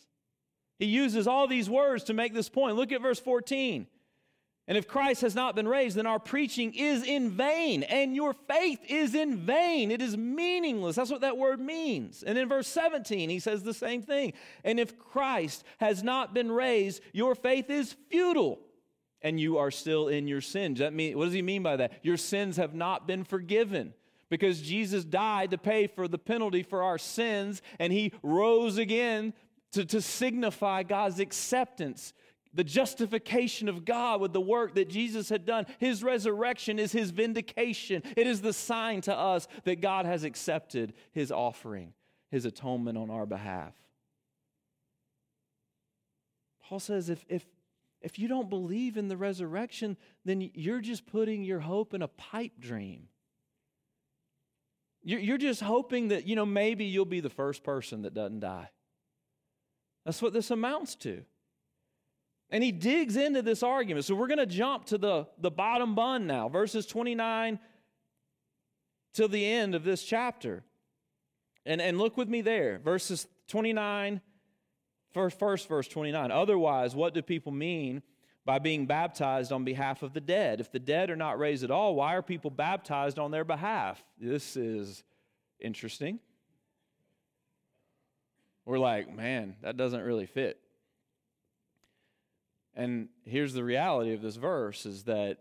He 0.80 0.86
uses 0.86 1.28
all 1.28 1.48
these 1.48 1.70
words 1.70 2.06
to 2.06 2.14
make 2.14 2.34
this 2.34 2.50
point. 2.50 2.76
Look 2.76 2.92
at 2.92 3.02
verse 3.02 3.20
14. 3.20 3.88
And 4.68 4.78
if 4.78 4.88
Christ 4.88 5.22
has 5.22 5.34
not 5.34 5.56
been 5.56 5.68
raised, 5.68 5.96
then 5.96 6.06
our 6.06 6.20
preaching 6.20 6.74
is 6.74 7.04
in 7.04 7.32
vain, 7.32 7.84
and 7.84 8.14
your 8.14 8.34
faith 8.34 8.80
is 8.90 9.16
in 9.16 9.38
vain. 9.38 9.92
It 9.92 10.02
is 10.02 10.18
meaningless. 10.18 10.98
That's 10.98 11.10
what 11.10 11.22
that 11.22 11.38
word 11.38 11.62
means. 11.62 12.22
And 12.22 12.38
in 12.38 12.50
verse 12.50 12.68
17, 12.68 13.30
he 13.30 13.40
says 13.40 13.64
the 13.64 13.74
same 13.74 14.02
thing. 14.02 14.34
And 14.66 14.78
if 14.78 15.00
Christ 15.00 15.64
has 15.78 16.04
not 16.04 16.34
been 16.34 16.52
raised, 16.52 17.02
your 17.14 17.34
faith 17.34 17.70
is 17.70 17.96
futile, 18.10 18.60
and 19.22 19.40
you 19.40 19.58
are 19.58 19.72
still 19.72 20.08
in 20.08 20.28
your 20.28 20.42
sins. 20.42 20.80
That 20.80 20.94
mean, 20.94 21.18
what 21.18 21.26
does 21.26 21.34
he 21.34 21.42
mean 21.42 21.64
by 21.64 21.78
that? 21.78 21.94
Your 22.04 22.18
sins 22.18 22.58
have 22.58 22.74
not 22.74 23.08
been 23.08 23.24
forgiven 23.24 23.94
because 24.30 24.62
Jesus 24.62 25.04
died 25.04 25.52
to 25.52 25.58
pay 25.58 25.88
for 25.88 26.08
the 26.08 26.18
penalty 26.18 26.64
for 26.64 26.84
our 26.84 26.98
sins, 26.98 27.62
and 27.80 27.94
he 27.94 28.12
rose 28.22 28.78
again 28.78 29.34
to, 29.72 29.86
to 29.86 30.02
signify 30.02 30.84
God's 30.84 31.20
acceptance, 31.20 32.14
the 32.54 32.64
justification 32.64 33.70
of 33.70 33.86
God 33.86 34.22
with 34.22 34.34
the 34.34 34.42
work 34.42 34.76
that 34.76 34.90
Jesus 34.90 35.30
had 35.30 35.46
done. 35.46 35.66
His 35.80 36.04
resurrection 36.04 36.80
is 36.80 36.92
his 36.92 37.12
vindication, 37.12 38.04
it 38.16 38.28
is 38.28 38.42
the 38.42 38.54
sign 38.54 39.02
to 39.02 39.16
us 39.16 39.48
that 39.64 39.82
God 39.82 40.06
has 40.06 40.24
accepted 40.24 40.94
his 41.12 41.32
offering, 41.32 41.94
his 42.30 42.46
atonement 42.46 42.98
on 42.98 43.10
our 43.10 43.26
behalf. 43.26 43.74
Paul 46.64 46.80
says 46.80 47.10
if, 47.10 47.26
if, 47.30 47.46
if 48.02 48.20
you 48.20 48.28
don't 48.28 48.50
believe 48.50 48.98
in 48.98 49.08
the 49.08 49.18
resurrection, 49.18 49.98
then 50.26 50.50
you're 50.54 50.82
just 50.82 51.08
putting 51.08 51.44
your 51.44 51.60
hope 51.60 51.94
in 51.94 52.02
a 52.02 52.08
pipe 52.08 52.54
dream. 52.60 53.08
You're 55.04 55.38
just 55.38 55.62
hoping 55.62 56.10
that, 56.10 56.28
you 56.28 56.36
know, 56.36 56.46
maybe 56.46 56.84
you'll 56.84 57.06
be 57.06 57.22
the 57.22 57.30
first 57.30 57.64
person 57.64 58.02
that 58.02 58.14
doesn't 58.14 58.42
die. 58.42 58.70
That's 60.06 60.22
what 60.22 60.34
this 60.34 60.52
amounts 60.52 60.96
to. 60.96 61.24
And 62.50 62.64
he 62.64 62.72
digs 62.72 63.16
into 63.16 63.42
this 63.42 63.64
argument. 63.64 64.06
So 64.06 64.16
we're 64.16 64.28
going 64.28 64.38
to 64.38 64.46
jump 64.46 64.86
to 64.86 64.98
the, 64.98 65.28
the 65.38 65.52
bottom 65.52 65.96
bun 65.96 66.28
now, 66.28 66.50
verses 66.50 66.86
29 66.86 67.60
till 69.14 69.28
the 69.28 69.46
end 69.46 69.76
of 69.76 69.84
this 69.84 70.04
chapter. 70.04 70.64
And, 71.66 71.82
and 71.82 71.98
look 71.98 72.18
with 72.18 72.30
me 72.30 72.42
there, 72.42 72.80
verses 72.80 73.28
29, 73.48 74.22
first, 75.18 75.40
first 75.40 75.68
verse 75.68 75.88
29. 75.88 76.32
Otherwise, 76.32 76.96
what 76.96 77.14
do 77.14 77.22
people 77.22 77.52
mean 77.52 78.02
by 78.48 78.60
being 78.60 78.86
baptized 78.86 79.52
on 79.52 79.66
behalf 79.66 80.04
of 80.04 80.14
the 80.14 80.22
dead. 80.22 80.62
If 80.62 80.72
the 80.72 80.80
dead 80.80 81.10
are 81.10 81.18
not 81.18 81.38
raised 81.38 81.66
at 81.66 81.70
all, 81.70 81.96
why 81.96 82.16
are 82.16 82.22
people 82.22 82.50
baptized 82.50 83.20
on 83.20 83.30
their 83.30 83.44
behalf? 83.44 84.02
This 84.18 84.56
is 84.56 85.04
interesting. 85.60 86.20
We're 88.64 88.80
like, 88.80 89.14
man, 89.14 89.58
that 89.64 89.76
doesn't 89.76 90.02
really 90.02 90.28
fit. 90.28 90.62
And 92.74 93.10
here's 93.26 93.54
the 93.54 93.66
reality 93.66 94.14
of 94.14 94.22
this 94.22 94.38
verse 94.38 94.86
is 94.86 95.04
that 95.04 95.40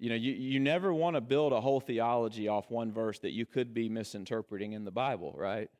you 0.00 0.08
know, 0.08 0.16
you, 0.16 0.32
you 0.32 0.60
never 0.60 0.92
want 0.92 1.16
to 1.16 1.20
build 1.20 1.52
a 1.52 1.60
whole 1.60 1.80
theology 1.80 2.48
off 2.48 2.70
one 2.70 2.92
verse 2.92 3.18
that 3.20 3.32
you 3.32 3.46
could 3.46 3.74
be 3.74 3.88
misinterpreting 3.88 4.72
in 4.72 4.84
the 4.84 4.90
Bible, 4.90 5.34
right? 5.36 5.70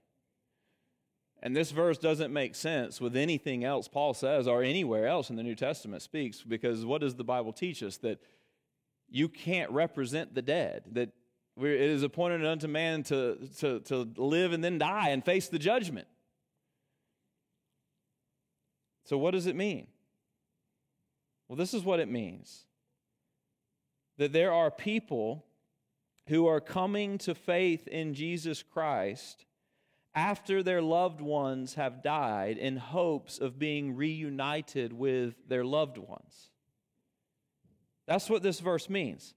And 1.40 1.54
this 1.54 1.70
verse 1.70 1.98
doesn't 1.98 2.32
make 2.32 2.54
sense 2.54 3.00
with 3.00 3.16
anything 3.16 3.64
else 3.64 3.86
Paul 3.86 4.12
says 4.12 4.48
or 4.48 4.62
anywhere 4.62 5.06
else 5.06 5.30
in 5.30 5.36
the 5.36 5.42
New 5.42 5.54
Testament 5.54 6.02
speaks 6.02 6.42
because 6.42 6.84
what 6.84 7.00
does 7.00 7.14
the 7.14 7.24
Bible 7.24 7.52
teach 7.52 7.82
us? 7.82 7.96
That 7.98 8.20
you 9.08 9.28
can't 9.28 9.70
represent 9.70 10.34
the 10.34 10.42
dead, 10.42 10.82
that 10.92 11.10
it 11.56 11.80
is 11.80 12.02
appointed 12.02 12.44
unto 12.44 12.66
man 12.66 13.02
to, 13.04 13.38
to, 13.58 13.80
to 13.80 14.08
live 14.16 14.52
and 14.52 14.62
then 14.62 14.78
die 14.78 15.10
and 15.10 15.24
face 15.24 15.48
the 15.48 15.58
judgment. 15.58 16.06
So, 19.04 19.16
what 19.16 19.30
does 19.30 19.46
it 19.46 19.56
mean? 19.56 19.86
Well, 21.48 21.56
this 21.56 21.72
is 21.72 21.82
what 21.82 22.00
it 22.00 22.08
means 22.08 22.64
that 24.18 24.32
there 24.32 24.52
are 24.52 24.70
people 24.70 25.46
who 26.26 26.46
are 26.46 26.60
coming 26.60 27.16
to 27.18 27.34
faith 27.34 27.86
in 27.88 28.12
Jesus 28.12 28.62
Christ 28.62 29.46
after 30.14 30.62
their 30.62 30.82
loved 30.82 31.20
ones 31.20 31.74
have 31.74 32.02
died 32.02 32.58
in 32.58 32.76
hopes 32.76 33.38
of 33.38 33.58
being 33.58 33.94
reunited 33.94 34.92
with 34.92 35.34
their 35.48 35.64
loved 35.64 35.98
ones. 35.98 36.50
That's 38.06 38.30
what 38.30 38.42
this 38.42 38.60
verse 38.60 38.88
means. 38.88 39.34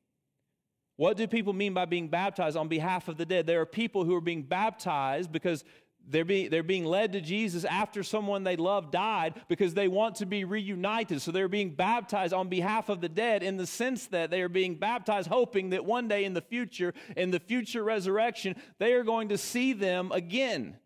What 0.95 1.17
do 1.17 1.27
people 1.27 1.53
mean 1.53 1.73
by 1.73 1.85
being 1.85 2.09
baptized 2.09 2.55
on 2.55 2.67
behalf 2.67 3.07
of 3.07 3.17
the 3.17 3.25
dead? 3.25 3.47
There 3.47 3.61
are 3.61 3.65
people 3.65 4.05
who 4.05 4.15
are 4.15 4.21
being 4.21 4.43
baptized 4.43 5.31
because 5.31 5.63
they're 6.07 6.25
being, 6.25 6.49
they're 6.49 6.63
being 6.63 6.85
led 6.85 7.13
to 7.13 7.21
Jesus 7.21 7.63
after 7.63 8.03
someone 8.03 8.43
they 8.43 8.55
love 8.55 8.91
died 8.91 9.35
because 9.47 9.73
they 9.73 9.87
want 9.87 10.15
to 10.15 10.25
be 10.25 10.43
reunited. 10.43 11.21
So 11.21 11.31
they're 11.31 11.47
being 11.47 11.73
baptized 11.73 12.33
on 12.33 12.49
behalf 12.49 12.89
of 12.89 13.01
the 13.01 13.09
dead 13.09 13.43
in 13.43 13.57
the 13.57 13.67
sense 13.67 14.07
that 14.07 14.29
they 14.29 14.41
are 14.41 14.49
being 14.49 14.75
baptized, 14.75 15.27
hoping 15.27 15.69
that 15.69 15.85
one 15.85 16.07
day 16.07 16.25
in 16.25 16.33
the 16.33 16.41
future, 16.41 16.93
in 17.15 17.31
the 17.31 17.39
future 17.39 17.83
resurrection, 17.83 18.55
they 18.79 18.93
are 18.93 19.03
going 19.03 19.29
to 19.29 19.37
see 19.37 19.73
them 19.73 20.11
again. 20.11 20.77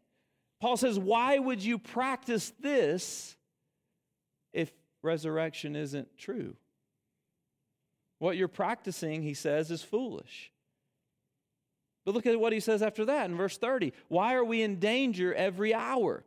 Paul 0.61 0.77
says, 0.77 0.99
Why 0.99 1.37
would 1.39 1.63
you 1.63 1.77
practice 1.77 2.51
this 2.59 3.35
if 4.53 4.71
resurrection 5.01 5.75
isn't 5.75 6.17
true? 6.17 6.55
What 8.19 8.37
you're 8.37 8.47
practicing, 8.47 9.21
he 9.21 9.33
says, 9.33 9.71
is 9.71 9.81
foolish. 9.81 10.51
But 12.05 12.13
look 12.13 12.27
at 12.27 12.39
what 12.39 12.53
he 12.53 12.59
says 12.59 12.83
after 12.83 13.05
that 13.05 13.29
in 13.29 13.35
verse 13.35 13.57
30. 13.57 13.91
Why 14.07 14.35
are 14.35 14.43
we 14.43 14.61
in 14.61 14.79
danger 14.79 15.33
every 15.33 15.73
hour? 15.73 16.23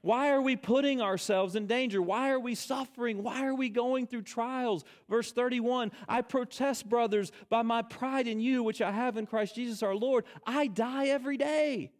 Why 0.00 0.30
are 0.30 0.40
we 0.40 0.56
putting 0.56 1.02
ourselves 1.02 1.54
in 1.56 1.66
danger? 1.66 2.00
Why 2.00 2.30
are 2.30 2.38
we 2.38 2.54
suffering? 2.54 3.22
Why 3.22 3.44
are 3.44 3.54
we 3.54 3.68
going 3.68 4.06
through 4.06 4.22
trials? 4.22 4.84
Verse 5.08 5.32
31 5.32 5.92
I 6.08 6.22
protest, 6.22 6.88
brothers, 6.88 7.30
by 7.50 7.62
my 7.62 7.82
pride 7.82 8.26
in 8.26 8.40
you, 8.40 8.62
which 8.62 8.80
I 8.80 8.92
have 8.92 9.16
in 9.16 9.26
Christ 9.26 9.56
Jesus 9.56 9.82
our 9.82 9.94
Lord. 9.94 10.24
I 10.46 10.68
die 10.68 11.08
every 11.08 11.36
day. 11.36 11.90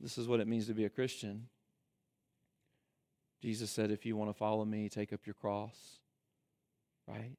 This 0.00 0.18
is 0.18 0.26
what 0.26 0.40
it 0.40 0.48
means 0.48 0.66
to 0.66 0.74
be 0.74 0.84
a 0.84 0.90
Christian. 0.90 1.46
Jesus 3.40 3.70
said, 3.70 3.90
If 3.90 4.04
you 4.04 4.16
want 4.16 4.30
to 4.30 4.34
follow 4.34 4.64
me, 4.64 4.88
take 4.88 5.12
up 5.12 5.20
your 5.26 5.34
cross, 5.34 6.00
right? 7.06 7.36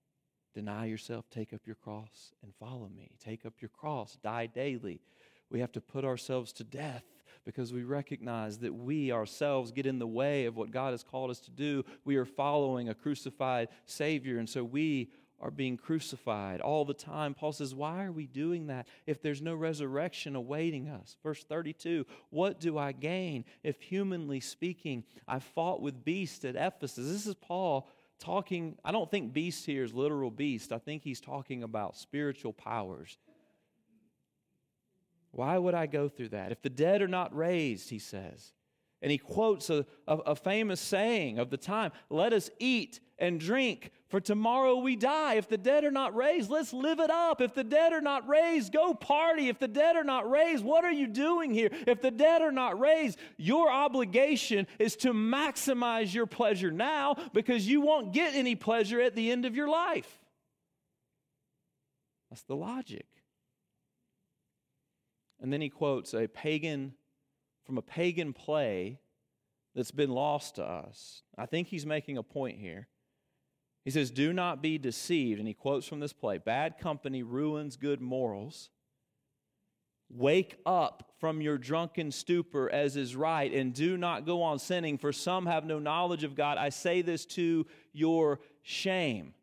Deny 0.54 0.86
yourself, 0.86 1.26
take 1.30 1.54
up 1.54 1.62
your 1.66 1.76
cross, 1.76 2.34
and 2.44 2.54
follow 2.56 2.90
me. 2.96 3.12
Take 3.24 3.46
up 3.46 3.54
your 3.62 3.70
cross, 3.70 4.18
die 4.22 4.48
daily. 4.48 5.02
We 5.50 5.60
have 5.60 5.72
to 5.74 5.82
put 5.82 6.06
ourselves 6.06 6.52
to 6.54 6.64
death 6.64 7.04
because 7.46 7.74
we 7.74 7.84
recognize 7.84 8.60
that 8.60 8.74
we 8.74 9.12
ourselves 9.12 9.72
get 9.72 9.86
in 9.86 10.00
the 10.00 10.08
way 10.08 10.46
of 10.46 10.56
what 10.56 10.72
God 10.72 10.92
has 10.92 11.04
called 11.04 11.32
us 11.32 11.40
to 11.42 11.52
do. 11.52 11.84
We 12.06 12.18
are 12.18 12.26
following 12.26 12.90
a 12.90 12.94
crucified 12.94 13.70
Savior, 13.86 14.38
and 14.38 14.50
so 14.50 14.64
we 14.64 15.12
are 15.42 15.52
being 15.52 15.76
crucified 15.76 16.62
all 16.62 16.86
the 16.86 16.94
time. 16.94 17.34
Paul 17.34 17.52
says, 17.52 17.74
Why 17.74 18.04
are 18.04 18.12
we 18.12 18.28
doing 18.28 18.68
that 18.68 18.88
if 19.08 19.22
there's 19.22 19.42
no 19.42 19.56
resurrection 19.56 20.36
awaiting 20.36 20.88
us? 20.88 21.18
Verse 21.24 21.44
32 21.44 22.06
What 22.30 22.60
do 22.60 22.78
I 22.78 22.92
gain 22.92 23.46
if, 23.64 23.82
humanly 23.82 24.40
speaking, 24.40 25.04
I 25.28 25.40
fought 25.40 25.82
with 25.82 26.06
beasts 26.06 26.46
at 26.46 26.56
Ephesus? 26.56 27.12
This 27.12 27.26
is 27.26 27.36
Paul 27.36 27.90
talking, 28.22 28.78
I 28.86 28.92
don't 28.92 29.10
think 29.10 29.34
beast 29.34 29.66
here 29.66 29.84
is 29.84 29.94
literal 29.94 30.32
beast. 30.32 30.72
I 30.72 30.78
think 30.78 31.04
he's 31.04 31.20
talking 31.20 31.64
about 31.64 31.98
spiritual 31.98 32.54
powers. 32.54 33.18
Why 35.32 35.58
would 35.58 35.74
I 35.74 35.88
go 35.88 36.08
through 36.08 36.30
that? 36.30 36.52
If 36.52 36.62
the 36.62 36.70
dead 36.70 37.02
are 37.02 37.08
not 37.08 37.36
raised, 37.36 37.90
he 37.90 38.00
says. 38.00 38.54
And 39.02 39.12
he 39.12 39.18
quotes 39.18 39.70
a, 39.70 39.86
a, 40.08 40.18
a 40.18 40.36
famous 40.36 40.80
saying 40.80 41.40
of 41.40 41.50
the 41.50 41.58
time 41.58 41.92
let 42.10 42.34
us 42.34 42.50
eat 42.60 43.00
and 43.18 43.40
drink, 43.40 43.92
for 44.12 44.19
tomorrow 44.19 44.76
we 44.76 44.97
die. 44.97 45.36
If 45.36 45.47
the 45.47 45.58
dead 45.58 45.86
are 45.86 45.91
not 45.91 46.13
raised, 46.13 46.52
let's 46.52 46.74
live 46.74 47.00
it 47.00 47.10
up. 47.10 47.39
If 47.39 47.54
the 47.54 47.63
dead 47.63 47.93
are 47.93 48.02
not 48.02 48.28
raised, 48.28 48.74
go 48.74 48.93
party. 48.93 49.47
If 49.47 49.58
the 49.58 49.69
dead 49.69 49.95
are 49.95 50.04
not 50.04 50.30
raised, 50.30 50.65
what 50.65 50.84
are 50.84 50.91
you 50.91 51.08
doing 51.08 51.54
here? 51.54 51.69
If 51.88 52.02
the 52.02 52.12
dead 52.12 52.41
are 52.41 52.52
not 52.52 52.78
raised, 52.78 53.17
your 53.38 53.71
obligation 53.71 54.67
is 54.80 54.97
to 54.97 55.13
maximize 55.13 56.13
your 56.13 56.26
pleasure 56.26 56.71
now 56.71 57.15
because 57.32 57.65
you 57.65 57.80
won't 57.80 58.12
get 58.12 58.36
any 58.36 58.54
pleasure 58.54 59.00
at 59.00 59.15
the 59.15 59.32
end 59.32 59.45
of 59.45 59.56
your 59.56 59.69
life. 59.69 60.19
That's 62.30 62.43
the 62.43 62.56
logic. 62.58 63.08
And 65.39 65.54
then 65.54 65.62
he 65.62 65.69
quotes 65.69 66.13
a 66.13 66.28
pagan 66.28 66.95
from 67.65 67.78
a 67.78 67.82
pagan 67.82 68.34
play 68.34 69.00
that's 69.74 69.91
been 69.91 70.12
lost 70.12 70.56
to 70.56 70.65
us. 70.65 71.24
I 71.38 71.45
think 71.45 71.69
he's 71.69 71.86
making 71.86 72.17
a 72.17 72.24
point 72.24 72.60
here. 72.60 72.89
He 73.84 73.91
says, 73.91 74.12
Do 74.12 74.34
not 74.34 74.62
be 74.62 74.78
deceived. 74.78 75.39
And 75.39 75.48
he 75.48 75.54
quotes 75.54 75.88
from 75.88 76.00
this 76.00 76.13
play 76.13 76.38
Bad 76.38 76.78
company 76.78 77.24
ruins 77.24 77.78
good 77.78 78.02
morals. 78.02 78.70
Wake 80.10 80.58
up 80.65 81.13
from 81.20 81.39
your 81.39 81.58
drunken 81.58 82.12
stupor 82.12 82.70
as 82.70 82.98
is 82.98 83.15
right, 83.15 83.54
and 83.54 83.74
do 83.74 83.96
not 83.96 84.26
go 84.26 84.41
on 84.41 84.60
sinning, 84.60 84.98
for 84.98 85.13
some 85.13 85.46
have 85.46 85.65
no 85.65 85.80
knowledge 85.80 86.26
of 86.26 86.36
God. 86.36 86.58
I 86.58 86.67
say 86.67 87.02
this 87.02 87.26
to 87.28 87.65
your 87.94 88.41
shame. 88.62 89.34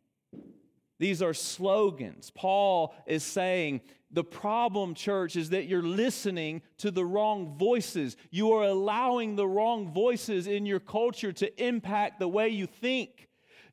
These 0.99 1.23
are 1.23 1.33
slogans. 1.33 2.31
Paul 2.35 2.95
is 3.07 3.23
saying 3.23 3.81
the 4.11 4.25
problem, 4.25 4.95
church, 4.95 5.37
is 5.37 5.51
that 5.51 5.67
you're 5.67 5.83
listening 5.83 6.63
to 6.79 6.91
the 6.91 7.05
wrong 7.05 7.57
voices. 7.57 8.17
You 8.31 8.53
are 8.53 8.65
allowing 8.65 9.37
the 9.37 9.47
wrong 9.47 9.93
voices 9.93 10.47
in 10.47 10.67
your 10.67 10.81
culture 10.81 11.33
to 11.33 11.65
impact 11.65 12.19
the 12.19 12.29
way 12.29 12.49
you 12.49 12.67
think. 12.67 13.28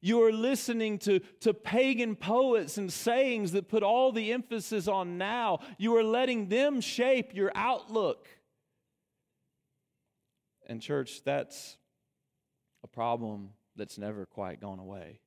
You 0.06 0.22
are 0.22 0.32
listening 0.32 1.00
to, 1.00 1.20
to 1.40 1.52
pagan 1.52 2.16
poets 2.16 2.78
and 2.78 2.94
sayings 2.94 3.54
that 3.54 3.68
put 3.68 3.82
all 3.82 4.12
the 4.12 4.34
emphasis 4.34 4.88
on 4.88 5.18
now. 5.18 5.62
You 5.80 5.98
are 5.98 6.04
letting 6.04 6.48
them 6.48 6.80
shape 6.80 7.34
your 7.34 7.52
outlook. 7.56 8.28
And, 10.68 10.80
church, 10.80 11.24
that's 11.24 11.78
a 12.84 12.88
problem 12.88 13.50
that's 13.76 13.98
never 13.98 14.28
quite 14.28 14.62
gone 14.62 14.78
away. 14.78 15.22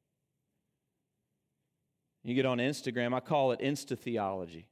You 2.22 2.36
get 2.36 2.46
on 2.46 2.58
Instagram, 2.58 3.12
I 3.12 3.18
call 3.18 3.50
it 3.50 3.58
insta 3.58 3.98
theology. 3.98 4.68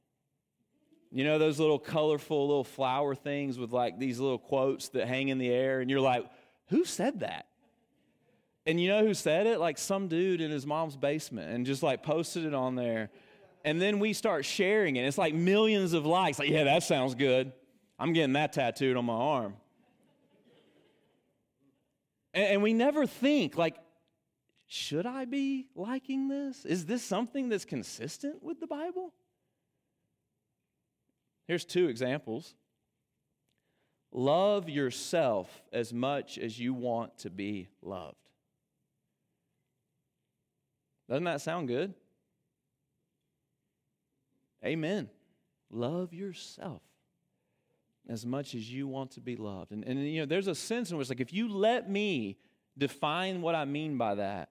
You 1.11 1.25
know 1.25 1.37
those 1.37 1.59
little 1.59 1.79
colorful 1.79 2.47
little 2.47 2.63
flower 2.63 3.13
things 3.13 3.59
with 3.59 3.73
like 3.73 3.99
these 3.99 4.21
little 4.21 4.39
quotes 4.39 4.87
that 4.89 5.05
hang 5.05 5.27
in 5.27 5.37
the 5.37 5.49
air, 5.49 5.81
and 5.81 5.89
you're 5.89 5.99
like, 5.99 6.25
who 6.67 6.85
said 6.85 7.19
that? 7.19 7.46
And 8.67 8.81
you 8.81 8.89
know 8.89 9.01
who 9.03 9.13
said 9.13 9.47
it? 9.47 9.59
Like 9.61 9.77
some 9.77 10.09
dude 10.09 10.41
in 10.41 10.51
his 10.51 10.65
mom's 10.65 10.97
basement 10.97 11.49
and 11.51 11.65
just 11.65 11.81
like 11.81 12.03
posted 12.03 12.43
it 12.43 12.53
on 12.53 12.75
there. 12.75 13.09
And 13.63 13.81
then 13.81 13.99
we 13.99 14.11
start 14.11 14.43
sharing 14.43 14.97
it. 14.97 15.07
It's 15.07 15.17
like 15.17 15.33
millions 15.33 15.93
of 15.93 16.05
likes. 16.05 16.37
Like, 16.37 16.49
yeah, 16.49 16.65
that 16.65 16.83
sounds 16.83 17.15
good. 17.15 17.53
I'm 17.97 18.11
getting 18.11 18.33
that 18.33 18.51
tattooed 18.51 18.97
on 18.97 19.05
my 19.05 19.13
arm. 19.13 19.55
And, 22.33 22.45
and 22.45 22.61
we 22.61 22.73
never 22.73 23.07
think, 23.07 23.57
like, 23.57 23.77
should 24.67 25.05
I 25.05 25.23
be 25.23 25.67
liking 25.73 26.27
this? 26.27 26.65
Is 26.65 26.85
this 26.85 27.03
something 27.03 27.47
that's 27.47 27.65
consistent 27.65 28.43
with 28.43 28.59
the 28.59 28.67
Bible? 28.67 29.13
Here's 31.47 31.63
two 31.63 31.87
examples. 31.87 32.53
Love 34.11 34.67
yourself 34.67 35.63
as 35.71 35.93
much 35.93 36.37
as 36.37 36.59
you 36.59 36.73
want 36.73 37.17
to 37.19 37.29
be 37.29 37.69
loved. 37.81 38.26
Doesn't 41.09 41.23
that 41.23 41.41
sound 41.41 41.67
good? 41.67 41.93
Amen. 44.65 45.09
Love 45.69 46.13
yourself 46.13 46.81
as 48.09 48.25
much 48.25 48.55
as 48.55 48.71
you 48.71 48.87
want 48.87 49.11
to 49.11 49.21
be 49.21 49.35
loved. 49.35 49.71
And, 49.71 49.83
and 49.83 50.07
you 50.09 50.21
know, 50.21 50.25
there's 50.25 50.47
a 50.47 50.55
sense 50.55 50.91
in 50.91 50.97
which, 50.97 51.09
like, 51.09 51.19
if 51.19 51.33
you 51.33 51.49
let 51.49 51.89
me 51.89 52.37
define 52.77 53.41
what 53.41 53.55
I 53.55 53.65
mean 53.65 53.97
by 53.97 54.15
that, 54.15 54.49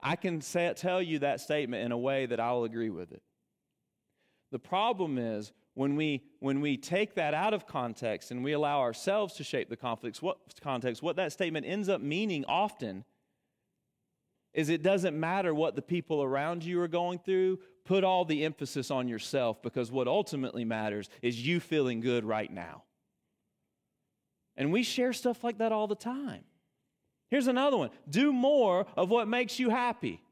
I 0.00 0.16
can 0.16 0.40
say, 0.40 0.72
tell 0.76 1.00
you 1.00 1.20
that 1.20 1.40
statement 1.40 1.84
in 1.84 1.92
a 1.92 1.98
way 1.98 2.26
that 2.26 2.38
I'll 2.38 2.64
agree 2.64 2.90
with 2.90 3.12
it. 3.12 3.22
The 4.52 4.58
problem 4.58 5.18
is 5.18 5.52
when 5.72 5.96
we 5.96 6.22
when 6.38 6.60
we 6.60 6.76
take 6.76 7.14
that 7.14 7.34
out 7.34 7.54
of 7.54 7.66
context 7.66 8.30
and 8.30 8.44
we 8.44 8.52
allow 8.52 8.80
ourselves 8.80 9.34
to 9.34 9.44
shape 9.44 9.68
the 9.68 9.76
conflicts, 9.76 10.22
what 10.22 10.38
context, 10.60 11.02
what 11.02 11.16
that 11.16 11.32
statement 11.32 11.66
ends 11.66 11.88
up 11.88 12.00
meaning 12.00 12.44
often 12.46 13.04
is 14.54 14.68
it 14.68 14.82
doesn't 14.82 15.18
matter 15.18 15.52
what 15.52 15.74
the 15.74 15.82
people 15.82 16.22
around 16.22 16.64
you 16.64 16.80
are 16.80 16.88
going 16.88 17.18
through. 17.18 17.58
Put 17.84 18.04
all 18.04 18.24
the 18.24 18.44
emphasis 18.44 18.90
on 18.90 19.08
yourself 19.08 19.60
because 19.62 19.90
what 19.90 20.08
ultimately 20.08 20.64
matters 20.64 21.10
is 21.20 21.44
you 21.44 21.60
feeling 21.60 22.00
good 22.00 22.24
right 22.24 22.50
now. 22.50 22.84
And 24.56 24.72
we 24.72 24.84
share 24.84 25.12
stuff 25.12 25.42
like 25.42 25.58
that 25.58 25.72
all 25.72 25.88
the 25.88 25.96
time. 25.96 26.44
Here's 27.30 27.48
another 27.48 27.76
one 27.76 27.90
do 28.08 28.32
more 28.32 28.86
of 28.96 29.10
what 29.10 29.26
makes 29.26 29.58
you 29.58 29.70
happy. 29.70 30.22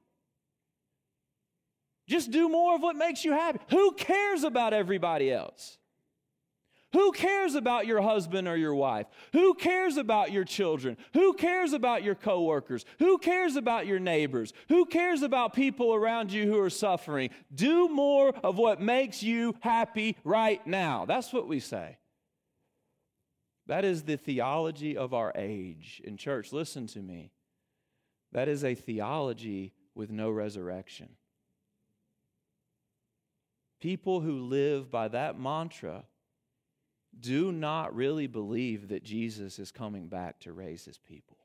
Just 2.09 2.31
do 2.31 2.49
more 2.49 2.77
of 2.77 2.83
what 2.83 2.97
makes 2.97 3.25
you 3.25 3.33
happy. 3.33 3.59
Who 3.71 3.93
cares 3.93 4.45
about 4.45 4.73
everybody 4.73 5.33
else? 5.33 5.79
Who 6.93 7.13
cares 7.13 7.55
about 7.55 7.87
your 7.87 8.03
husband 8.03 8.47
or 8.47 8.57
your 8.57 8.75
wife? 8.75 9.07
Who 9.33 9.55
cares 9.55 9.97
about 9.97 10.31
your 10.31 10.45
children? 10.45 10.97
Who 11.15 11.33
cares 11.33 11.73
about 11.73 12.03
your 12.03 12.15
coworkers? 12.15 12.85
Who 12.99 13.19
cares 13.19 13.57
about 13.57 13.87
your 13.87 13.99
neighbors? 13.99 14.53
Who 14.69 14.85
cares 14.85 15.23
about 15.23 15.55
people 15.55 15.95
around 15.95 16.33
you 16.33 16.47
who 16.47 16.61
are 16.61 16.71
suffering? 16.71 17.31
Do 17.55 17.89
more 17.89 18.35
of 18.45 18.59
what 18.59 18.81
makes 18.81 19.23
you 19.23 19.57
happy 19.61 20.17
right 20.23 20.65
now. 20.67 21.07
That's 21.07 21.33
what 21.33 21.49
we 21.49 21.61
say. 21.61 21.97
That 23.67 23.85
is 23.85 24.03
the 24.03 24.17
theology 24.17 24.97
of 24.97 25.15
our 25.15 25.33
age. 25.35 26.03
In 26.05 26.17
church, 26.17 26.53
listen 26.53 26.87
to 26.89 27.01
me. 27.01 27.33
That 28.33 28.49
is 28.49 28.65
a 28.65 28.75
theology 28.75 29.73
with 29.95 30.11
no 30.11 30.31
resurrection. 30.31 31.11
People 33.81 34.21
who 34.21 34.41
live 34.41 34.91
by 34.91 35.09
that 35.09 35.39
mantra 35.39 36.05
do 37.19 37.53
not 37.53 37.95
really 37.95 38.27
believe 38.27 38.89
that 38.89 39.05
Jesus 39.05 39.59
is 39.59 39.71
coming 39.71 40.09
back 40.09 40.41
to 40.41 40.53
raise 40.53 40.85
his 40.85 40.99
people. 40.99 41.37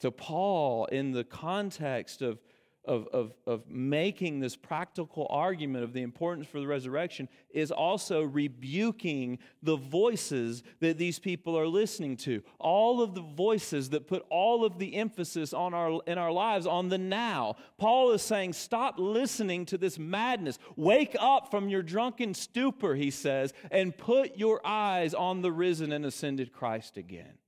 So, 0.00 0.10
Paul, 0.10 0.86
in 0.86 1.12
the 1.12 1.24
context 1.24 2.20
of 2.22 2.38
of, 2.86 3.08
of, 3.08 3.32
of 3.46 3.68
making 3.68 4.40
this 4.40 4.56
practical 4.56 5.26
argument 5.28 5.84
of 5.84 5.92
the 5.92 6.02
importance 6.02 6.46
for 6.46 6.60
the 6.60 6.66
resurrection 6.66 7.28
is 7.50 7.70
also 7.70 8.22
rebuking 8.22 9.38
the 9.62 9.76
voices 9.76 10.62
that 10.80 10.98
these 10.98 11.18
people 11.18 11.58
are 11.58 11.66
listening 11.66 12.16
to. 12.16 12.42
All 12.58 13.02
of 13.02 13.14
the 13.14 13.22
voices 13.22 13.90
that 13.90 14.06
put 14.06 14.24
all 14.30 14.64
of 14.64 14.78
the 14.78 14.94
emphasis 14.94 15.52
on 15.52 15.74
our, 15.74 16.00
in 16.06 16.18
our 16.18 16.32
lives 16.32 16.66
on 16.66 16.88
the 16.88 16.98
now. 16.98 17.56
Paul 17.78 18.12
is 18.12 18.22
saying, 18.22 18.52
stop 18.52 18.94
listening 18.98 19.66
to 19.66 19.78
this 19.78 19.98
madness. 19.98 20.58
Wake 20.76 21.16
up 21.18 21.50
from 21.50 21.68
your 21.68 21.82
drunken 21.82 22.34
stupor, 22.34 22.94
he 22.94 23.10
says, 23.10 23.52
and 23.70 23.96
put 23.96 24.36
your 24.36 24.60
eyes 24.64 25.14
on 25.14 25.42
the 25.42 25.52
risen 25.52 25.92
and 25.92 26.06
ascended 26.06 26.52
Christ 26.52 26.96
again. 26.96 27.38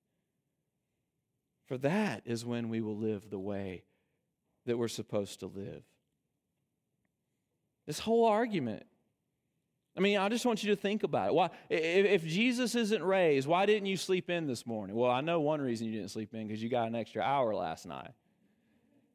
For 1.67 1.79
that 1.79 2.23
is 2.25 2.47
when 2.47 2.71
we 2.71 2.81
will 2.81 2.97
live 2.97 3.29
the 3.29 3.39
way 3.39 3.85
that 4.69 4.77
we're 4.77 4.89
supposed 4.89 5.41
to 5.41 5.47
live. 5.47 5.83
This 7.87 7.99
whole 7.99 8.27
argument. 8.27 8.85
I 9.97 10.01
mean, 10.01 10.19
I 10.19 10.29
just 10.29 10.47
want 10.47 10.63
you 10.63 10.75
to 10.75 10.81
think 10.81 11.03
about 11.03 11.29
it. 11.29 11.35
Why, 11.35 11.51
if, 11.69 12.25
Jesus 12.25 12.75
isn't 12.75 13.03
raised, 13.03 13.49
why 13.49 13.67
didn't 13.67 13.87
you 13.87 13.97
sleep 13.97 14.31
in 14.31 14.47
this 14.47 14.65
morning? 14.65 14.95
Well, 14.95 15.11
I 15.11 15.23
know 15.23 15.41
one 15.41 15.61
reason 15.61 15.89
you 15.89 15.93
didn't 15.95 16.11
sleep 16.11 16.35
in 16.35 16.47
because 16.47 16.63
you 16.63 16.69
got 16.69 16.87
an 16.87 16.95
extra 16.95 17.23
hour 17.23 17.55
last 17.55 17.87
night. 17.87 18.13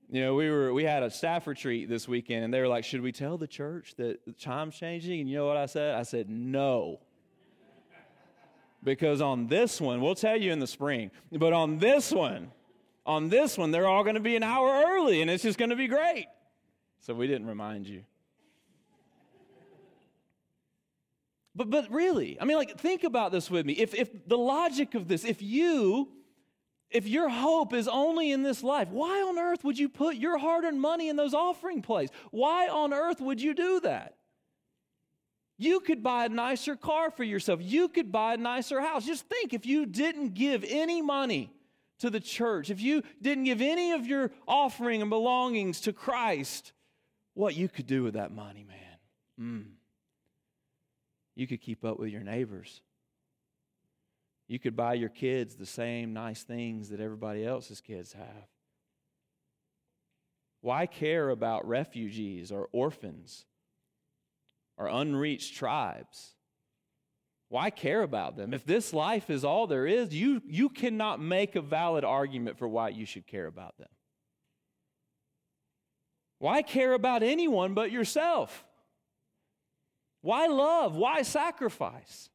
You 0.10 0.22
know, 0.22 0.36
we 0.36 0.50
were 0.50 0.74
we 0.74 0.84
had 0.84 1.02
a 1.04 1.10
staff 1.10 1.48
retreat 1.48 1.88
this 1.88 2.08
weekend, 2.08 2.44
and 2.44 2.54
they 2.54 2.60
were 2.60 2.68
like, 2.68 2.84
"Should 2.84 3.02
we 3.02 3.12
tell 3.12 3.38
the 3.38 3.48
church 3.48 3.96
that 3.98 4.26
the 4.26 4.34
chime's 4.34 4.76
changing?" 4.76 5.22
And 5.22 5.30
you 5.30 5.38
know 5.38 5.48
what 5.48 5.58
I 5.58 5.66
said? 5.66 5.96
I 5.96 6.04
said, 6.04 6.30
"No." 6.30 7.00
because 8.84 9.22
on 9.22 9.48
this 9.48 9.80
one, 9.80 10.02
we'll 10.02 10.13
tell 10.13 10.36
you 10.36 10.52
in 10.52 10.60
the 10.60 10.68
spring, 10.68 11.10
but 11.32 11.54
on 11.54 11.78
this 11.78 12.12
one, 12.12 12.52
on 13.06 13.30
this 13.30 13.58
one, 13.58 13.72
they're 13.72 13.88
all 13.88 14.04
going 14.04 14.16
to 14.16 14.22
be 14.22 14.36
an 14.36 14.44
hour 14.44 14.84
early 14.88 15.22
and 15.22 15.30
it's 15.30 15.44
just 15.44 15.58
going 15.58 15.70
to 15.70 15.76
be 15.76 15.88
great. 15.88 16.28
So 17.02 17.13
we 17.13 17.28
didn't 17.28 17.48
remind 17.48 17.88
you. 17.88 18.04
But, 21.56 21.70
but 21.70 21.92
really, 21.92 22.39
I 22.42 22.46
mean, 22.46 22.58
like, 22.58 22.80
think 22.80 23.04
about 23.04 23.32
this 23.32 23.50
with 23.52 23.66
me. 23.66 23.74
If, 23.74 23.94
if 23.94 24.28
the 24.28 24.38
logic 24.38 24.96
of 24.96 25.08
this, 25.08 25.24
if 25.24 25.42
you, 25.42 26.10
if 26.89 27.08
your 27.08 27.30
hope 27.30 27.74
is 27.74 27.88
only 27.88 28.32
in 28.32 28.42
this 28.42 28.63
life, 28.63 28.88
why 28.89 29.22
on 29.22 29.38
earth 29.38 29.63
would 29.63 29.78
you 29.78 29.88
put 29.88 30.16
your 30.16 30.38
hard 30.38 30.63
earned 30.63 30.82
money 30.82 31.10
in 31.10 31.16
those 31.16 31.34
offering 31.34 31.82
plates? 31.82 32.12
Why 32.32 32.68
on 32.70 32.92
earth 32.92 33.22
would 33.22 33.39
you 33.39 33.54
do 33.54 33.82
that? 33.82 34.16
You 35.60 35.80
could 35.80 36.02
buy 36.02 36.26
a 36.26 36.30
nicer 36.30 36.76
car 36.76 37.12
for 37.12 37.24
yourself. 37.24 37.60
You 37.62 37.88
could 37.88 38.12
buy 38.12 38.34
a 38.34 38.38
nicer 38.38 38.82
house. 38.82 39.06
Just 39.06 39.28
think 39.28 39.54
if 39.54 39.66
you 39.66 39.86
didn't 39.86 40.34
give 40.34 40.66
any 40.68 41.04
money 41.04 41.52
to 42.04 42.10
the 42.10 42.20
church, 42.20 42.70
if 42.70 42.82
you 42.82 43.02
didn't 43.22 43.46
give 43.46 43.62
any 43.62 43.94
of 43.94 44.06
your 44.06 44.30
offering 44.46 45.02
and 45.02 45.10
belongings 45.10 45.80
to 45.80 45.94
Christ, 45.94 46.74
what 47.34 47.56
you 47.56 47.70
could 47.70 47.88
do 47.88 48.04
with 48.04 48.16
that 48.16 48.30
money, 48.30 48.66
man. 48.68 48.98
Mm. 49.39 49.66
You 51.34 51.48
could 51.48 51.62
keep 51.62 51.86
up 51.86 51.98
with 51.98 52.10
your 52.10 52.22
neighbors. 52.22 52.82
You 54.50 54.60
could 54.60 54.76
buy 54.76 54.96
your 54.96 55.08
kids 55.08 55.56
the 55.56 55.66
same 55.66 56.12
nice 56.12 56.44
things 56.44 56.89
that 56.89 57.00
everybody 57.00 57.46
else's 57.46 57.80
kids 57.80 58.12
have. 58.12 58.50
Why 60.60 60.88
care 60.88 61.30
about 61.30 61.66
refugees 61.66 62.52
or 62.52 62.68
orphans 62.74 63.46
or 64.76 64.88
unreached 64.88 65.56
tribes? 65.56 66.33
Why 67.54 67.70
care 67.70 68.02
about 68.02 68.36
them? 68.36 68.52
If 68.52 68.66
this 68.66 68.94
life 68.94 69.30
is 69.30 69.46
all 69.46 69.68
there 69.68 69.86
is, 69.86 70.12
you, 70.12 70.42
you 70.48 70.70
cannot 70.70 71.22
make 71.22 71.56
a 71.56 71.62
valid 71.62 72.04
argument 72.04 72.58
for 72.58 72.68
why 72.68 72.89
you 72.89 73.06
should 73.06 73.28
care 73.28 73.46
about 73.46 73.78
them. 73.78 73.89
Why 76.39 76.63
care 76.63 76.94
about 76.94 77.22
anyone 77.22 77.76
but 77.76 77.92
yourself? 77.92 78.66
Why 80.22 80.48
love? 80.48 80.96
Why 80.96 81.22
sacrifice? 81.22 82.32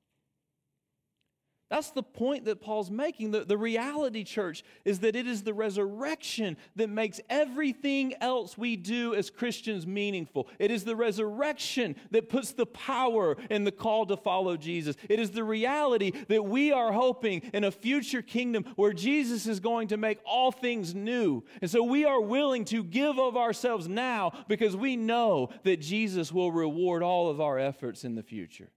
That's 1.70 1.90
the 1.90 2.02
point 2.02 2.46
that 2.46 2.62
Paul's 2.62 2.90
making. 2.90 3.30
The, 3.30 3.44
the 3.44 3.58
reality, 3.58 4.24
church, 4.24 4.64
is 4.86 5.00
that 5.00 5.14
it 5.14 5.26
is 5.26 5.42
the 5.42 5.52
resurrection 5.52 6.56
that 6.76 6.88
makes 6.88 7.20
everything 7.28 8.14
else 8.22 8.56
we 8.56 8.74
do 8.74 9.14
as 9.14 9.28
Christians 9.28 9.86
meaningful. 9.86 10.48
It 10.58 10.70
is 10.70 10.84
the 10.84 10.96
resurrection 10.96 11.96
that 12.10 12.30
puts 12.30 12.52
the 12.52 12.64
power 12.64 13.36
in 13.50 13.64
the 13.64 13.72
call 13.72 14.06
to 14.06 14.16
follow 14.16 14.56
Jesus. 14.56 14.96
It 15.10 15.20
is 15.20 15.30
the 15.30 15.44
reality 15.44 16.12
that 16.28 16.42
we 16.42 16.72
are 16.72 16.90
hoping 16.90 17.42
in 17.52 17.64
a 17.64 17.70
future 17.70 18.22
kingdom 18.22 18.64
where 18.76 18.94
Jesus 18.94 19.46
is 19.46 19.60
going 19.60 19.88
to 19.88 19.98
make 19.98 20.20
all 20.24 20.50
things 20.50 20.94
new. 20.94 21.44
And 21.60 21.70
so 21.70 21.82
we 21.82 22.06
are 22.06 22.20
willing 22.20 22.64
to 22.66 22.82
give 22.82 23.18
of 23.18 23.36
ourselves 23.36 23.86
now 23.88 24.32
because 24.48 24.74
we 24.74 24.96
know 24.96 25.50
that 25.64 25.82
Jesus 25.82 26.32
will 26.32 26.50
reward 26.50 27.02
all 27.02 27.28
of 27.28 27.42
our 27.42 27.58
efforts 27.58 28.04
in 28.04 28.14
the 28.14 28.22
future. 28.22 28.70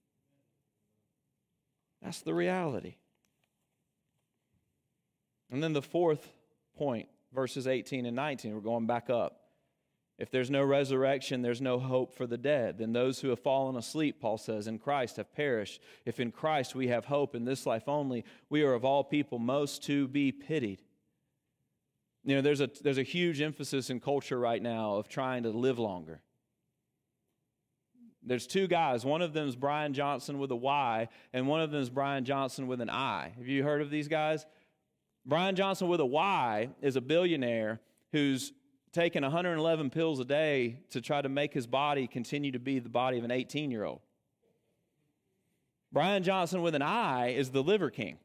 That's 2.01 2.21
the 2.21 2.33
reality. 2.33 2.95
And 5.51 5.61
then 5.61 5.73
the 5.73 5.81
fourth 5.81 6.31
point, 6.77 7.07
verses 7.33 7.67
18 7.67 8.05
and 8.05 8.15
19, 8.15 8.53
we're 8.53 8.61
going 8.61 8.87
back 8.87 9.09
up. 9.09 9.37
If 10.17 10.29
there's 10.29 10.51
no 10.51 10.63
resurrection, 10.63 11.41
there's 11.41 11.61
no 11.61 11.79
hope 11.79 12.13
for 12.13 12.27
the 12.27 12.37
dead. 12.37 12.77
Then 12.77 12.93
those 12.93 13.19
who 13.19 13.29
have 13.29 13.39
fallen 13.39 13.75
asleep, 13.75 14.21
Paul 14.21 14.37
says, 14.37 14.67
in 14.67 14.77
Christ 14.77 15.17
have 15.17 15.33
perished. 15.33 15.81
If 16.05 16.19
in 16.19 16.31
Christ 16.31 16.75
we 16.75 16.89
have 16.89 17.05
hope 17.05 17.33
in 17.33 17.43
this 17.43 17.65
life 17.65 17.87
only, 17.87 18.23
we 18.47 18.61
are 18.61 18.73
of 18.73 18.85
all 18.85 19.03
people 19.03 19.39
most 19.39 19.83
to 19.85 20.07
be 20.07 20.31
pitied. 20.31 20.83
You 22.23 22.35
know, 22.35 22.41
there's 22.41 22.61
a, 22.61 22.69
there's 22.83 22.99
a 22.99 23.03
huge 23.03 23.41
emphasis 23.41 23.89
in 23.89 23.99
culture 23.99 24.39
right 24.39 24.61
now 24.61 24.95
of 24.95 25.09
trying 25.09 25.43
to 25.43 25.49
live 25.49 25.79
longer. 25.79 26.21
There's 28.23 28.45
two 28.45 28.67
guys. 28.67 29.03
One 29.03 29.21
of 29.21 29.33
them 29.33 29.47
is 29.47 29.55
Bryan 29.55 29.93
Johnson 29.93 30.37
with 30.37 30.51
a 30.51 30.55
Y, 30.55 31.07
and 31.33 31.47
one 31.47 31.61
of 31.61 31.71
them 31.71 31.81
is 31.81 31.89
Brian 31.89 32.23
Johnson 32.23 32.67
with 32.67 32.81
an 32.81 32.89
I. 32.89 33.33
Have 33.37 33.47
you 33.47 33.63
heard 33.63 33.81
of 33.81 33.89
these 33.89 34.07
guys? 34.07 34.45
Bryan 35.25 35.55
Johnson 35.55 35.87
with 35.87 35.99
a 35.99 36.05
Y 36.05 36.69
is 36.81 36.95
a 36.95 37.01
billionaire 37.01 37.79
who's 38.11 38.53
taken 38.91 39.23
111 39.23 39.89
pills 39.89 40.19
a 40.19 40.25
day 40.25 40.79
to 40.89 41.01
try 41.01 41.21
to 41.21 41.29
make 41.29 41.53
his 41.53 41.65
body 41.65 42.07
continue 42.07 42.51
to 42.51 42.59
be 42.59 42.79
the 42.79 42.89
body 42.89 43.17
of 43.17 43.23
an 43.23 43.31
18 43.31 43.71
year 43.71 43.85
old. 43.85 44.01
Brian 45.91 46.23
Johnson 46.23 46.61
with 46.61 46.75
an 46.75 46.81
I 46.81 47.29
is 47.29 47.49
the 47.49 47.63
liver 47.63 47.89
king. 47.89 48.17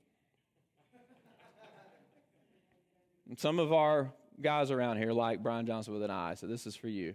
And 3.28 3.38
some 3.38 3.58
of 3.58 3.72
our 3.72 4.12
guys 4.40 4.70
around 4.70 4.98
here 4.98 5.12
like 5.12 5.42
Brian 5.42 5.66
Johnson 5.66 5.92
with 5.94 6.02
an 6.02 6.10
I, 6.10 6.34
so 6.34 6.46
this 6.46 6.66
is 6.66 6.76
for 6.76 6.88
you. 6.88 7.14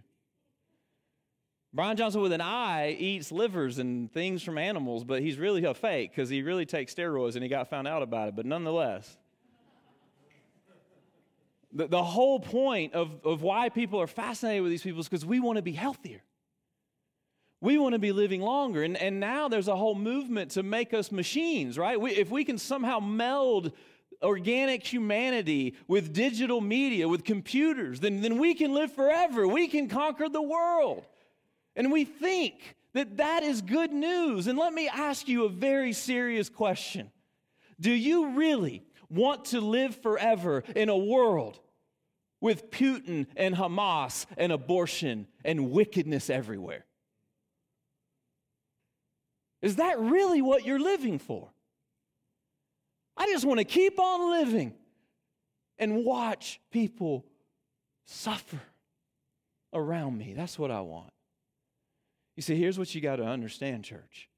Brian 1.74 1.96
Johnson 1.96 2.22
with 2.22 2.34
an 2.34 2.42
I 2.42 2.98
eats 3.00 3.32
livers 3.32 3.80
and 3.80 4.12
things 4.12 4.44
from 4.44 4.58
animals, 4.58 5.06
but 5.06 5.22
he's 5.22 5.38
really 5.38 5.64
a 5.64 5.74
fake 5.74 6.12
because 6.12 6.30
he 6.30 6.42
really 6.42 6.66
takes 6.66 6.94
steroids 6.94 7.36
and 7.36 7.44
he 7.44 7.50
got 7.50 7.70
found 7.70 7.88
out 7.88 8.02
about 8.02 8.28
it. 8.28 8.36
But 8.36 8.46
nonetheless, 8.46 9.18
the, 11.72 11.88
the 11.88 12.04
whole 12.04 12.42
point 12.42 12.94
of, 12.94 13.26
of 13.26 13.42
why 13.42 13.70
people 13.70 14.02
are 14.02 14.08
fascinated 14.08 14.64
with 14.64 14.72
these 14.72 14.82
people 14.82 15.00
is 15.00 15.08
because 15.08 15.26
we 15.26 15.40
want 15.40 15.56
to 15.56 15.62
be 15.62 15.72
healthier. 15.72 16.22
We 17.62 17.78
want 17.78 17.94
to 17.94 18.00
be 18.00 18.12
living 18.12 18.42
longer. 18.42 18.84
And, 18.84 18.98
and 18.98 19.22
now 19.22 19.48
there's 19.48 19.70
a 19.70 19.76
whole 19.76 19.96
movement 19.96 20.52
to 20.52 20.64
make 20.64 20.94
us 20.94 21.10
machines, 21.10 21.78
right? 21.78 22.00
We, 22.00 22.12
if 22.12 22.30
we 22.30 22.44
can 22.44 22.58
somehow 22.58 23.00
meld 23.00 23.72
organic 24.22 24.84
humanity 24.86 25.76
with 25.88 26.12
digital 26.12 26.60
media, 26.60 27.08
with 27.08 27.24
computers, 27.24 28.02
then, 28.02 28.22
then 28.22 28.40
we 28.40 28.56
can 28.56 28.74
live 28.74 28.92
forever. 28.92 29.48
We 29.48 29.70
can 29.70 29.88
conquer 29.88 30.28
the 30.28 30.42
world. 30.42 31.06
And 31.76 31.92
we 31.92 32.06
think 32.06 32.76
that 32.94 33.18
that 33.18 33.44
is 33.44 33.62
good 33.62 33.92
news. 33.92 34.48
And 34.48 34.58
let 34.58 34.74
me 34.74 34.88
ask 34.88 35.28
you 35.28 35.46
a 35.46 35.50
very 35.50 35.94
serious 35.94 36.50
question 36.50 37.12
Do 37.80 37.92
you 37.92 38.32
really 38.32 38.84
want 39.10 39.46
to 39.46 39.62
live 39.62 39.96
forever 39.96 40.64
in 40.76 40.90
a 40.90 40.98
world 40.98 41.60
with 42.40 42.72
Putin 42.72 43.28
and 43.36 43.56
Hamas 43.56 44.26
and 44.38 44.52
abortion 44.52 45.28
and 45.46 45.72
wickedness 45.72 46.30
everywhere? 46.30 46.86
Is 49.62 49.76
that 49.76 50.00
really 50.00 50.42
what 50.42 50.66
you're 50.66 50.80
living 50.80 51.20
for? 51.20 51.50
I 53.16 53.28
just 53.28 53.46
want 53.46 53.60
to 53.60 53.64
keep 53.64 54.00
on 54.00 54.32
living 54.32 54.74
and 55.78 56.04
watch 56.04 56.60
people 56.72 57.26
suffer 58.06 58.60
around 59.74 60.18
me. 60.18 60.34
That's 60.34 60.58
what 60.58 60.72
I 60.72 60.82
want. 60.82 61.12
You 62.36 62.44
see, 62.44 62.56
here's 62.56 62.80
what 62.80 62.94
you 62.96 63.02
got 63.02 63.17
to 63.17 63.26
understand, 63.26 63.84
church. 63.84 64.30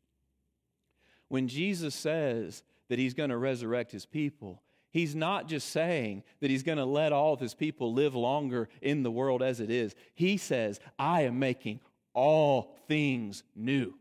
When 1.28 1.48
Jesus 1.48 1.96
says 1.96 2.64
that 2.90 3.00
he's 3.00 3.14
going 3.14 3.30
to 3.30 3.38
resurrect 3.38 3.92
his 3.92 4.06
people, 4.06 4.62
he's 4.92 5.16
not 5.16 5.48
just 5.48 5.70
saying 5.70 6.24
that 6.42 6.50
he's 6.50 6.64
going 6.64 6.78
to 6.78 6.86
let 6.86 7.12
all 7.12 7.34
of 7.34 7.40
his 7.40 7.54
people 7.54 7.94
live 7.94 8.16
longer 8.16 8.70
in 8.82 9.04
the 9.04 9.12
world 9.12 9.42
as 9.42 9.60
it 9.60 9.70
is. 9.70 9.96
He 10.14 10.38
says, 10.38 10.80
I 10.98 11.24
am 11.24 11.40
making 11.40 11.80
all 12.14 12.76
things 12.88 13.44
new. 13.56 13.94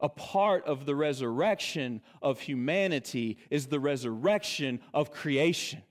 A 0.00 0.08
part 0.08 0.64
of 0.64 0.86
the 0.86 0.94
resurrection 0.94 2.00
of 2.22 2.40
humanity 2.40 3.38
is 3.50 3.66
the 3.66 3.80
resurrection 3.80 4.80
of 4.94 5.10
creation. 5.10 5.82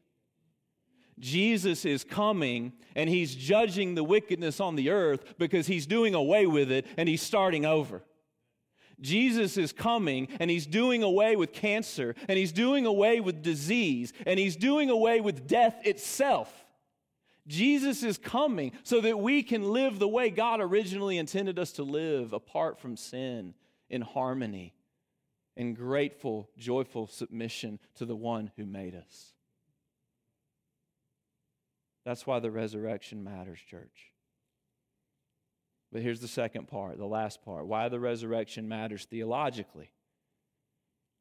Jesus 1.19 1.85
is 1.85 2.03
coming 2.03 2.73
and 2.95 3.09
he's 3.09 3.35
judging 3.35 3.95
the 3.95 4.03
wickedness 4.03 4.59
on 4.59 4.75
the 4.75 4.89
earth 4.89 5.35
because 5.37 5.67
he's 5.67 5.87
doing 5.87 6.13
away 6.13 6.45
with 6.45 6.71
it 6.71 6.85
and 6.97 7.09
he's 7.09 7.21
starting 7.21 7.65
over. 7.65 8.03
Jesus 8.99 9.57
is 9.57 9.71
coming 9.73 10.27
and 10.39 10.49
he's 10.49 10.65
doing 10.65 11.03
away 11.03 11.35
with 11.35 11.53
cancer 11.53 12.15
and 12.27 12.37
he's 12.37 12.51
doing 12.51 12.85
away 12.85 13.19
with 13.19 13.41
disease 13.41 14.13
and 14.25 14.39
he's 14.39 14.55
doing 14.55 14.89
away 14.89 15.21
with 15.21 15.47
death 15.47 15.75
itself. 15.85 16.65
Jesus 17.47 18.03
is 18.03 18.17
coming 18.17 18.73
so 18.83 18.99
that 19.01 19.19
we 19.19 19.41
can 19.41 19.71
live 19.71 19.99
the 19.99 20.07
way 20.07 20.29
God 20.29 20.59
originally 20.59 21.17
intended 21.17 21.57
us 21.57 21.71
to 21.73 21.83
live, 21.83 22.33
apart 22.33 22.77
from 22.79 22.97
sin, 22.97 23.53
in 23.89 24.01
harmony, 24.01 24.73
in 25.55 25.73
grateful, 25.73 26.49
joyful 26.57 27.07
submission 27.07 27.79
to 27.95 28.05
the 28.05 28.15
one 28.15 28.51
who 28.57 28.65
made 28.65 28.95
us. 28.95 29.33
That's 32.07 32.25
why 32.25 32.39
the 32.39 32.49
resurrection 32.49 33.21
matters, 33.21 33.59
church. 33.59 34.13
But 35.91 36.03
here's 36.03 36.21
the 36.21 36.27
second 36.29 36.69
part, 36.69 36.97
the 36.97 37.05
last 37.05 37.43
part 37.43 37.67
why 37.67 37.89
the 37.89 37.99
resurrection 37.99 38.69
matters 38.69 39.03
theologically. 39.03 39.91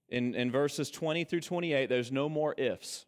In, 0.08 0.36
in 0.36 0.52
verses 0.52 0.88
20 0.92 1.24
through 1.24 1.40
28, 1.40 1.88
there's 1.88 2.12
no 2.12 2.28
more 2.28 2.54
ifs. 2.56 3.04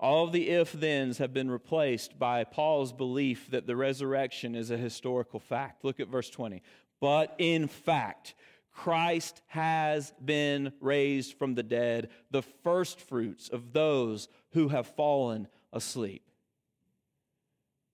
All 0.00 0.24
of 0.24 0.32
the 0.32 0.48
if 0.50 0.70
thens 0.70 1.18
have 1.18 1.32
been 1.32 1.48
replaced 1.48 2.18
by 2.18 2.42
Paul's 2.42 2.92
belief 2.92 3.48
that 3.52 3.68
the 3.68 3.76
resurrection 3.76 4.56
is 4.56 4.72
a 4.72 4.76
historical 4.76 5.38
fact. 5.38 5.84
Look 5.84 6.00
at 6.00 6.08
verse 6.08 6.28
20. 6.28 6.60
But 7.00 7.36
in 7.38 7.68
fact, 7.68 8.34
Christ 8.72 9.42
has 9.46 10.12
been 10.24 10.72
raised 10.80 11.38
from 11.38 11.54
the 11.54 11.62
dead, 11.62 12.10
the 12.32 12.42
firstfruits 12.42 13.48
of 13.48 13.72
those 13.72 14.26
who 14.50 14.68
have 14.68 14.88
fallen 14.88 15.46
asleep. 15.76 16.22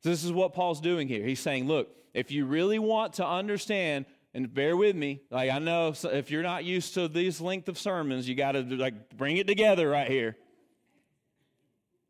This 0.03 0.25
is 0.25 0.33
what 0.33 0.55
Paul's 0.55 0.81
doing 0.81 1.07
here. 1.07 1.25
He's 1.25 1.40
saying, 1.40 1.68
look, 1.68 1.88
if 2.14 2.31
you 2.31 2.47
really 2.47 2.79
want 2.79 3.14
to 3.14 3.27
understand, 3.27 4.07
and 4.35 4.53
bear 4.53 4.77
with 4.77 4.97
me, 4.97 5.21
like 5.31 5.51
I 5.51 5.59
know 5.59 5.92
if 6.05 6.31
you're 6.31 6.42
not 6.42 6.64
used 6.64 6.95
to 6.95 7.07
these 7.07 7.40
length 7.40 7.68
of 7.68 7.79
sermons, 7.79 8.29
you 8.29 8.35
got 8.35 8.53
to 8.53 8.62
like 8.62 9.16
bring 9.16 9.37
it 9.37 9.47
together 9.47 9.88
right 9.88 10.11
here. 10.11 10.37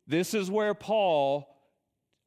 This 0.07 0.33
is 0.33 0.49
where 0.49 0.73
Paul 0.73 1.52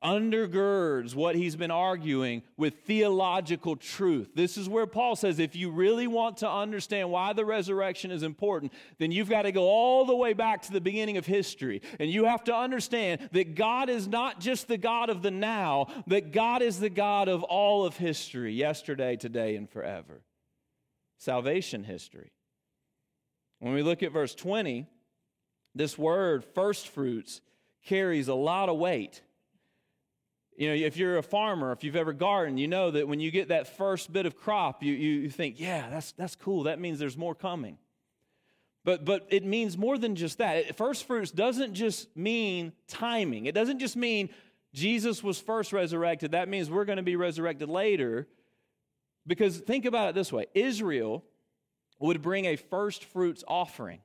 undergirds 0.07 1.17
what 1.17 1.35
he's 1.35 1.57
been 1.57 1.73
arguing 1.73 2.43
with 2.57 2.75
theological 2.85 3.75
truth. 3.75 4.31
This 4.37 4.57
is 4.57 4.69
where 4.69 4.87
Paul 4.87 5.17
says 5.17 5.41
if 5.41 5.57
you 5.57 5.71
really 5.71 6.07
want 6.07 6.37
to 6.39 6.51
understand 6.51 7.11
why 7.11 7.33
the 7.33 7.45
resurrection 7.45 8.13
is 8.13 8.23
important, 8.23 8.73
then 8.99 9.11
you've 9.11 9.29
got 9.29 9.43
to 9.43 9.53
go 9.53 9.65
all 9.65 10.05
the 10.05 10.15
way 10.15 10.33
back 10.33 10.63
to 10.63 10.73
the 10.73 10.81
beginning 10.81 11.17
of 11.17 11.27
history. 11.27 11.83
And 11.99 12.09
you 12.09 12.25
have 12.27 12.45
to 12.45 12.55
understand 12.55 13.29
that 13.33 13.57
God 13.57 13.91
is 13.91 14.07
not 14.07 14.39
just 14.39 14.69
the 14.69 14.79
God 14.79 15.11
of 15.11 15.23
the 15.23 15.33
now, 15.33 15.89
that 16.07 16.31
God 16.31 16.63
is 16.63 16.79
the 16.79 16.91
God 16.91 17.29
of 17.29 17.43
all 17.43 17.85
of 17.85 17.97
history, 17.97 18.53
yesterday, 18.53 19.17
today, 19.17 19.57
and 19.57 19.69
forever. 19.69 20.23
Salvation 21.19 21.83
history. 21.83 22.31
When 23.59 23.75
we 23.75 23.83
look 23.83 24.05
at 24.05 24.13
verse 24.13 24.35
20, 24.37 24.87
this 25.75 25.99
word, 25.99 26.45
first 26.55 26.89
fruits, 26.89 27.41
carries 27.85 28.29
a 28.29 28.35
lot 28.35 28.69
of 28.69 28.77
weight. 28.77 29.23
You 30.57 30.69
know, 30.69 30.75
if 30.75 30.97
you're 30.97 31.19
a 31.19 31.23
farmer, 31.23 31.73
if 31.73 31.85
you've 31.85 31.97
ever 31.97 32.13
gardened, 32.13 32.59
you 32.59 32.69
know 32.69 32.91
that 32.91 33.07
when 33.07 33.21
you 33.21 33.31
get 33.31 33.49
that 33.49 33.77
first 33.77 34.13
bit 34.13 34.25
of 34.25 34.37
crop, 34.37 34.83
you, 34.83 34.95
you 34.95 35.31
think, 35.31 35.61
yeah, 35.61 35.89
that's, 35.91 36.13
that's 36.13 36.35
cool. 36.35 36.65
That 36.65 36.81
means 36.81 36.99
there's 36.99 37.17
more 37.17 37.35
coming. 37.35 37.79
But, 38.85 39.05
but 39.05 39.27
it 39.31 39.45
means 39.45 39.77
more 39.77 39.99
than 39.99 40.15
just 40.15 40.39
that. 40.39 40.77
First 40.77 41.07
fruits 41.07 41.31
doesn't 41.31 41.75
just 41.75 42.17
mean 42.17 42.73
timing, 42.89 43.47
it 43.47 43.55
doesn't 43.55 43.81
just 43.81 43.97
mean 43.97 44.31
Jesus 44.73 45.23
was 45.23 45.41
first 45.41 45.73
resurrected. 45.73 46.33
That 46.33 46.49
means 46.49 46.71
we're 46.71 46.85
going 46.85 46.99
to 46.99 47.03
be 47.03 47.17
resurrected 47.17 47.69
later. 47.69 48.29
Because 49.27 49.59
think 49.59 49.87
about 49.87 50.11
it 50.11 50.15
this 50.15 50.33
way 50.33 50.47
Israel 50.55 51.25
would 51.99 52.23
bring 52.23 52.45
a 52.45 52.57
first 52.57 53.05
fruits 53.05 53.43
offering. 53.49 54.01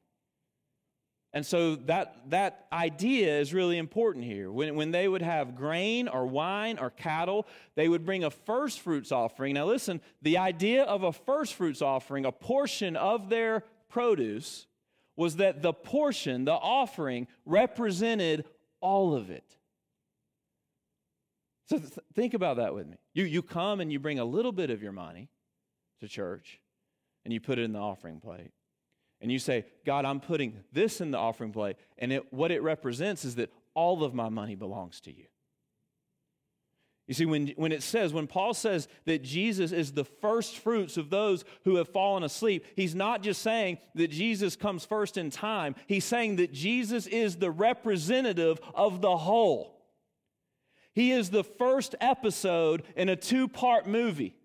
And 1.34 1.46
so 1.46 1.76
that, 1.76 2.18
that 2.30 2.68
idea 2.74 3.40
is 3.40 3.54
really 3.54 3.78
important 3.78 4.26
here. 4.26 4.52
When, 4.52 4.76
when 4.76 4.92
they 4.92 5.08
would 5.08 5.22
have 5.22 5.56
grain 5.56 6.10
or 6.10 6.26
wine 6.26 6.78
or 6.78 6.90
cattle, 6.90 7.48
they 7.76 7.88
would 7.88 8.06
bring 8.06 8.26
a 8.26 8.30
first 8.30 8.82
fruits 8.82 9.14
offering. 9.14 9.54
Now, 9.54 9.66
listen, 9.66 10.02
the 10.22 10.38
idea 10.38 10.84
of 10.84 11.04
a 11.04 11.14
first 11.14 11.54
fruits 11.54 11.82
offering, 11.82 12.26
a 12.26 12.34
portion 12.34 12.98
of 12.98 13.30
their 13.30 13.64
produce, 13.88 14.68
was 15.16 15.38
that 15.38 15.62
the 15.62 15.72
portion, 15.72 16.44
the 16.44 16.52
offering, 16.52 17.28
represented 17.46 18.44
all 18.82 19.16
of 19.16 19.30
it. 19.30 19.56
So 21.70 21.78
th- 21.78 21.92
think 22.14 22.34
about 22.34 22.58
that 22.58 22.74
with 22.74 22.88
me. 22.88 22.98
You, 23.14 23.24
you 23.24 23.42
come 23.42 23.80
and 23.80 23.90
you 23.90 24.00
bring 24.00 24.20
a 24.20 24.26
little 24.26 24.52
bit 24.52 24.70
of 24.70 24.84
your 24.84 24.92
money 24.92 25.30
to 26.02 26.10
church 26.10 26.60
and 27.24 27.34
you 27.34 27.40
put 27.40 27.58
it 27.58 27.64
in 27.64 27.72
the 27.72 27.80
offering 27.80 28.20
plate. 28.20 28.52
And 29.22 29.32
you 29.32 29.40
say, 29.40 29.66
God, 29.86 30.04
I'm 30.06 30.20
putting 30.20 30.64
this 30.74 31.00
in 31.00 31.12
the 31.12 31.18
offering 31.18 31.52
plate. 31.52 31.76
And 31.98 32.12
it, 32.12 32.34
what 32.34 32.52
it 32.52 32.62
represents 32.64 33.24
is 33.24 33.36
that 33.36 33.54
all 33.74 34.04
of 34.04 34.14
my 34.14 34.30
money 34.30 34.56
belongs 34.56 35.00
to 35.02 35.16
you. 35.16 35.26
You 37.08 37.14
see, 37.14 37.26
when, 37.26 37.48
when 37.58 37.72
it 37.72 37.84
says, 37.84 38.14
when 38.14 38.28
Paul 38.28 38.54
says 38.54 38.88
that 39.06 39.22
Jesus 39.22 39.72
is 39.72 39.92
the 39.92 40.06
first 40.06 40.58
fruits 40.60 40.98
of 40.98 41.10
those 41.10 41.44
who 41.66 41.76
have 41.76 41.90
fallen 41.90 42.24
asleep, 42.24 42.66
he's 42.76 42.96
not 42.96 43.22
just 43.22 43.42
saying 43.42 43.80
that 43.96 44.10
Jesus 44.10 44.56
comes 44.56 44.86
first 44.86 45.18
in 45.18 45.30
time. 45.30 45.76
He's 45.88 46.06
saying 46.06 46.38
that 46.38 46.54
Jesus 46.54 47.08
is 47.08 47.36
the 47.36 47.52
representative 47.52 48.62
of 48.74 49.02
the 49.02 49.18
whole. 49.18 49.82
He 50.94 51.12
is 51.12 51.30
the 51.30 51.44
first 51.44 51.96
episode 52.00 52.84
in 52.96 53.10
a 53.10 53.16
two 53.16 53.48
part 53.48 53.88
movie. 53.88 54.36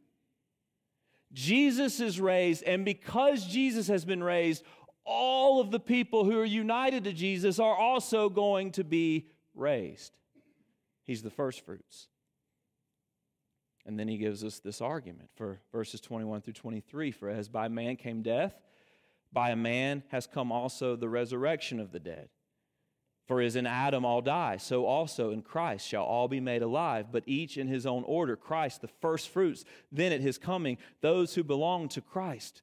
Jesus 1.36 2.00
is 2.00 2.18
raised, 2.18 2.62
and 2.62 2.82
because 2.82 3.46
Jesus 3.46 3.88
has 3.88 4.06
been 4.06 4.24
raised, 4.24 4.64
all 5.04 5.60
of 5.60 5.70
the 5.70 5.78
people 5.78 6.24
who 6.24 6.40
are 6.40 6.46
united 6.46 7.04
to 7.04 7.12
Jesus 7.12 7.58
are 7.58 7.76
also 7.76 8.30
going 8.30 8.72
to 8.72 8.82
be 8.82 9.26
raised. 9.54 10.16
He's 11.04 11.22
the 11.22 11.30
first 11.30 11.60
fruits. 11.60 12.08
And 13.84 14.00
then 14.00 14.08
he 14.08 14.16
gives 14.16 14.42
us 14.42 14.60
this 14.60 14.80
argument 14.80 15.28
for 15.36 15.60
verses 15.72 16.00
21 16.00 16.40
through 16.40 16.54
23 16.54 17.10
For 17.10 17.28
as 17.28 17.50
by 17.50 17.68
man 17.68 17.96
came 17.96 18.22
death, 18.22 18.54
by 19.30 19.50
a 19.50 19.56
man 19.56 20.04
has 20.08 20.26
come 20.26 20.50
also 20.50 20.96
the 20.96 21.10
resurrection 21.10 21.78
of 21.80 21.92
the 21.92 22.00
dead. 22.00 22.30
For 23.26 23.40
as 23.40 23.56
in 23.56 23.66
Adam 23.66 24.04
all 24.04 24.22
die, 24.22 24.56
so 24.56 24.86
also 24.86 25.30
in 25.30 25.42
Christ 25.42 25.86
shall 25.86 26.04
all 26.04 26.28
be 26.28 26.38
made 26.38 26.62
alive, 26.62 27.06
but 27.10 27.24
each 27.26 27.58
in 27.58 27.66
his 27.66 27.84
own 27.84 28.04
order. 28.04 28.36
Christ, 28.36 28.82
the 28.82 28.88
first 28.88 29.30
fruits, 29.30 29.64
then 29.90 30.12
at 30.12 30.20
his 30.20 30.38
coming, 30.38 30.78
those 31.00 31.34
who 31.34 31.42
belong 31.42 31.88
to 31.90 32.00
Christ. 32.00 32.62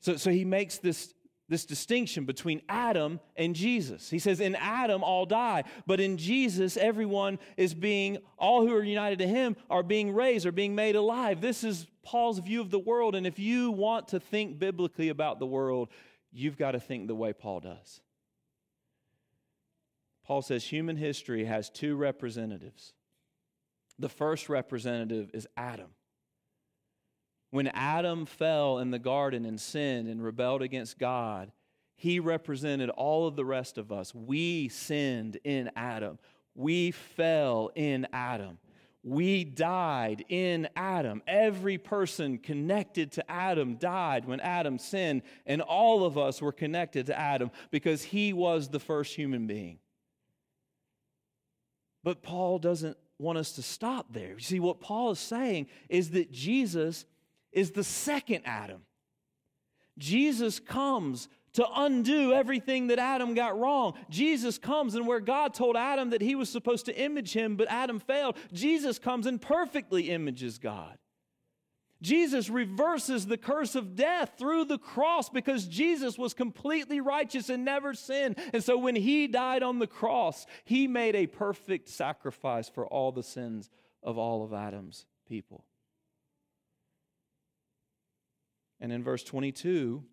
So, 0.00 0.16
so 0.16 0.30
he 0.30 0.46
makes 0.46 0.78
this, 0.78 1.12
this 1.50 1.66
distinction 1.66 2.24
between 2.24 2.62
Adam 2.66 3.20
and 3.36 3.54
Jesus. 3.54 4.08
He 4.08 4.18
says, 4.18 4.40
In 4.40 4.54
Adam 4.54 5.04
all 5.04 5.26
die, 5.26 5.64
but 5.86 6.00
in 6.00 6.16
Jesus 6.16 6.78
everyone 6.78 7.38
is 7.58 7.74
being, 7.74 8.18
all 8.38 8.66
who 8.66 8.74
are 8.74 8.82
united 8.82 9.18
to 9.18 9.28
him 9.28 9.54
are 9.68 9.82
being 9.82 10.14
raised, 10.14 10.46
are 10.46 10.52
being 10.52 10.74
made 10.74 10.96
alive. 10.96 11.42
This 11.42 11.62
is 11.62 11.86
Paul's 12.02 12.38
view 12.38 12.62
of 12.62 12.70
the 12.70 12.78
world. 12.78 13.14
And 13.14 13.26
if 13.26 13.38
you 13.38 13.70
want 13.70 14.08
to 14.08 14.20
think 14.20 14.58
biblically 14.58 15.10
about 15.10 15.40
the 15.40 15.46
world, 15.46 15.90
you've 16.32 16.56
got 16.56 16.70
to 16.70 16.80
think 16.80 17.06
the 17.06 17.14
way 17.14 17.34
Paul 17.34 17.60
does. 17.60 18.00
Paul 20.28 20.42
says 20.42 20.62
human 20.62 20.96
history 20.96 21.46
has 21.46 21.70
two 21.70 21.96
representatives. 21.96 22.92
The 23.98 24.10
first 24.10 24.50
representative 24.50 25.30
is 25.32 25.48
Adam. 25.56 25.88
When 27.50 27.68
Adam 27.68 28.26
fell 28.26 28.78
in 28.78 28.90
the 28.90 28.98
garden 28.98 29.46
and 29.46 29.58
sinned 29.58 30.06
and 30.06 30.22
rebelled 30.22 30.60
against 30.60 30.98
God, 30.98 31.50
he 31.96 32.20
represented 32.20 32.90
all 32.90 33.26
of 33.26 33.36
the 33.36 33.44
rest 33.44 33.78
of 33.78 33.90
us. 33.90 34.14
We 34.14 34.68
sinned 34.68 35.38
in 35.44 35.70
Adam. 35.74 36.18
We 36.54 36.90
fell 36.90 37.70
in 37.74 38.06
Adam. 38.12 38.58
We 39.02 39.44
died 39.44 40.26
in 40.28 40.68
Adam. 40.76 41.22
Every 41.26 41.78
person 41.78 42.36
connected 42.36 43.12
to 43.12 43.30
Adam 43.30 43.76
died 43.76 44.26
when 44.26 44.40
Adam 44.40 44.78
sinned, 44.78 45.22
and 45.46 45.62
all 45.62 46.04
of 46.04 46.18
us 46.18 46.42
were 46.42 46.52
connected 46.52 47.06
to 47.06 47.18
Adam 47.18 47.50
because 47.70 48.02
he 48.02 48.34
was 48.34 48.68
the 48.68 48.80
first 48.80 49.14
human 49.14 49.46
being. 49.46 49.78
But 52.04 52.22
Paul 52.22 52.58
doesn't 52.58 52.96
want 53.18 53.38
us 53.38 53.52
to 53.52 53.62
stop 53.62 54.12
there. 54.12 54.34
You 54.34 54.40
see, 54.40 54.60
what 54.60 54.80
Paul 54.80 55.10
is 55.10 55.18
saying 55.18 55.66
is 55.88 56.10
that 56.10 56.30
Jesus 56.30 57.04
is 57.52 57.72
the 57.72 57.84
second 57.84 58.42
Adam. 58.44 58.82
Jesus 59.98 60.60
comes 60.60 61.28
to 61.54 61.66
undo 61.74 62.32
everything 62.32 62.86
that 62.88 62.98
Adam 63.00 63.34
got 63.34 63.58
wrong. 63.58 63.94
Jesus 64.10 64.58
comes, 64.58 64.94
and 64.94 65.06
where 65.06 65.18
God 65.18 65.54
told 65.54 65.76
Adam 65.76 66.10
that 66.10 66.22
he 66.22 66.36
was 66.36 66.48
supposed 66.48 66.86
to 66.86 66.96
image 66.96 67.32
him, 67.32 67.56
but 67.56 67.66
Adam 67.68 67.98
failed, 67.98 68.36
Jesus 68.52 68.98
comes 68.98 69.26
and 69.26 69.40
perfectly 69.40 70.10
images 70.10 70.58
God. 70.58 70.98
Jesus 72.00 72.48
reverses 72.48 73.26
the 73.26 73.36
curse 73.36 73.74
of 73.74 73.96
death 73.96 74.34
through 74.38 74.66
the 74.66 74.78
cross 74.78 75.28
because 75.28 75.66
Jesus 75.66 76.16
was 76.16 76.32
completely 76.32 77.00
righteous 77.00 77.48
and 77.48 77.64
never 77.64 77.92
sinned. 77.92 78.36
And 78.52 78.62
so 78.62 78.78
when 78.78 78.94
he 78.94 79.26
died 79.26 79.64
on 79.64 79.80
the 79.80 79.86
cross, 79.86 80.46
he 80.64 80.86
made 80.86 81.16
a 81.16 81.26
perfect 81.26 81.88
sacrifice 81.88 82.68
for 82.68 82.86
all 82.86 83.10
the 83.10 83.24
sins 83.24 83.68
of 84.02 84.16
all 84.16 84.44
of 84.44 84.52
Adam's 84.52 85.06
people. 85.28 85.64
And 88.80 88.92
in 88.92 89.02
verse 89.02 89.24
22, 89.24 90.04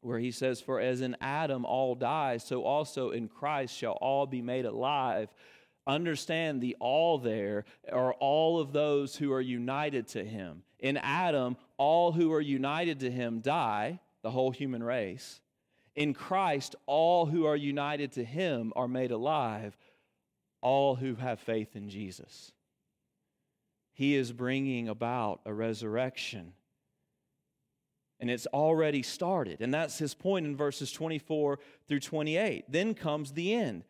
where 0.00 0.18
he 0.18 0.30
says, 0.30 0.60
For 0.60 0.80
as 0.80 1.02
in 1.02 1.16
Adam 1.20 1.66
all 1.66 1.94
die, 1.94 2.38
so 2.38 2.64
also 2.64 3.10
in 3.10 3.28
Christ 3.28 3.76
shall 3.76 3.98
all 4.00 4.26
be 4.26 4.40
made 4.40 4.64
alive. 4.64 5.28
Understand 5.86 6.62
the 6.62 6.76
all 6.80 7.18
there 7.18 7.66
are 7.92 8.14
all 8.14 8.58
of 8.58 8.72
those 8.72 9.16
who 9.16 9.32
are 9.32 9.40
united 9.40 10.08
to 10.08 10.24
him. 10.24 10.62
In 10.84 10.98
Adam, 10.98 11.56
all 11.78 12.12
who 12.12 12.30
are 12.34 12.42
united 12.42 13.00
to 13.00 13.10
him 13.10 13.40
die, 13.40 14.00
the 14.22 14.30
whole 14.30 14.50
human 14.50 14.82
race. 14.82 15.40
In 15.96 16.12
Christ, 16.12 16.76
all 16.84 17.24
who 17.24 17.46
are 17.46 17.56
united 17.56 18.12
to 18.12 18.24
him 18.24 18.70
are 18.76 18.86
made 18.86 19.10
alive, 19.10 19.74
all 20.60 20.94
who 20.94 21.14
have 21.14 21.40
faith 21.40 21.74
in 21.74 21.88
Jesus. 21.88 22.52
He 23.94 24.14
is 24.14 24.30
bringing 24.30 24.90
about 24.90 25.40
a 25.46 25.54
resurrection. 25.54 26.52
And 28.20 28.30
it's 28.30 28.46
already 28.48 29.02
started. 29.02 29.62
And 29.62 29.72
that's 29.72 29.96
his 29.96 30.12
point 30.12 30.44
in 30.44 30.54
verses 30.54 30.92
24 30.92 31.60
through 31.88 32.00
28. 32.00 32.66
Then 32.68 32.92
comes 32.92 33.32
the 33.32 33.54
end. 33.54 33.84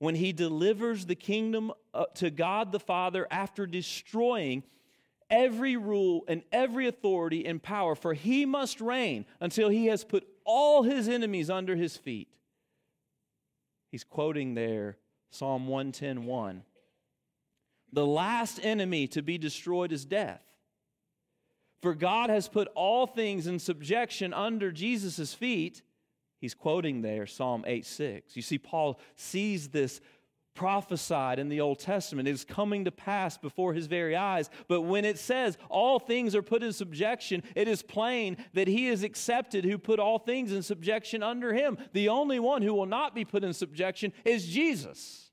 When 0.00 0.16
he 0.16 0.32
delivers 0.32 1.06
the 1.06 1.14
kingdom 1.14 1.70
uh, 1.94 2.06
to 2.16 2.30
God 2.30 2.72
the 2.72 2.80
Father 2.80 3.28
after 3.30 3.68
destroying 3.68 4.64
every 5.30 5.76
rule 5.76 6.24
and 6.28 6.42
every 6.52 6.86
authority 6.86 7.44
and 7.46 7.62
power, 7.62 7.94
for 7.94 8.14
he 8.14 8.44
must 8.44 8.80
reign 8.80 9.26
until 9.40 9.68
he 9.68 9.86
has 9.86 10.04
put 10.04 10.26
all 10.44 10.82
his 10.82 11.08
enemies 11.08 11.50
under 11.50 11.76
his 11.76 11.96
feet. 11.96 12.28
He's 13.90 14.04
quoting 14.04 14.54
there 14.54 14.98
Psalm 15.30 15.66
110:1. 15.66 16.62
The 17.92 18.06
last 18.06 18.60
enemy 18.62 19.06
to 19.08 19.22
be 19.22 19.38
destroyed 19.38 19.92
is 19.92 20.04
death. 20.04 20.42
For 21.82 21.94
God 21.94 22.30
has 22.30 22.48
put 22.48 22.68
all 22.74 23.06
things 23.06 23.46
in 23.46 23.58
subjection 23.58 24.32
under 24.32 24.72
Jesus' 24.72 25.34
feet. 25.34 25.82
He's 26.40 26.54
quoting 26.54 27.02
there 27.02 27.26
Psalm 27.26 27.64
8:6. 27.66 28.36
You 28.36 28.42
see, 28.42 28.58
Paul 28.58 29.00
sees 29.14 29.68
this 29.68 30.00
prophesied 30.56 31.38
in 31.38 31.48
the 31.48 31.60
Old 31.60 31.78
Testament. 31.78 32.26
Is 32.26 32.44
coming 32.44 32.84
to 32.86 32.90
pass 32.90 33.38
before 33.38 33.74
his 33.74 33.86
very 33.86 34.16
eyes. 34.16 34.50
But 34.66 34.80
when 34.80 35.04
it 35.04 35.18
says 35.18 35.56
all 35.68 36.00
things 36.00 36.34
are 36.34 36.42
put 36.42 36.64
in 36.64 36.72
subjection, 36.72 37.44
it 37.54 37.68
is 37.68 37.82
plain 37.82 38.38
that 38.54 38.66
he 38.66 38.88
is 38.88 39.04
accepted 39.04 39.64
who 39.64 39.78
put 39.78 40.00
all 40.00 40.18
things 40.18 40.50
in 40.50 40.62
subjection 40.62 41.22
under 41.22 41.52
him. 41.52 41.78
The 41.92 42.08
only 42.08 42.40
one 42.40 42.62
who 42.62 42.74
will 42.74 42.86
not 42.86 43.14
be 43.14 43.24
put 43.24 43.44
in 43.44 43.52
subjection 43.52 44.12
is 44.24 44.46
Jesus 44.46 45.30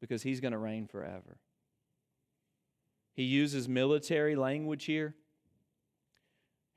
because 0.00 0.22
he's 0.22 0.40
going 0.40 0.52
to 0.52 0.58
reign 0.58 0.86
forever. 0.86 1.38
He 3.14 3.24
uses 3.24 3.68
military 3.68 4.36
language 4.36 4.84
here. 4.84 5.14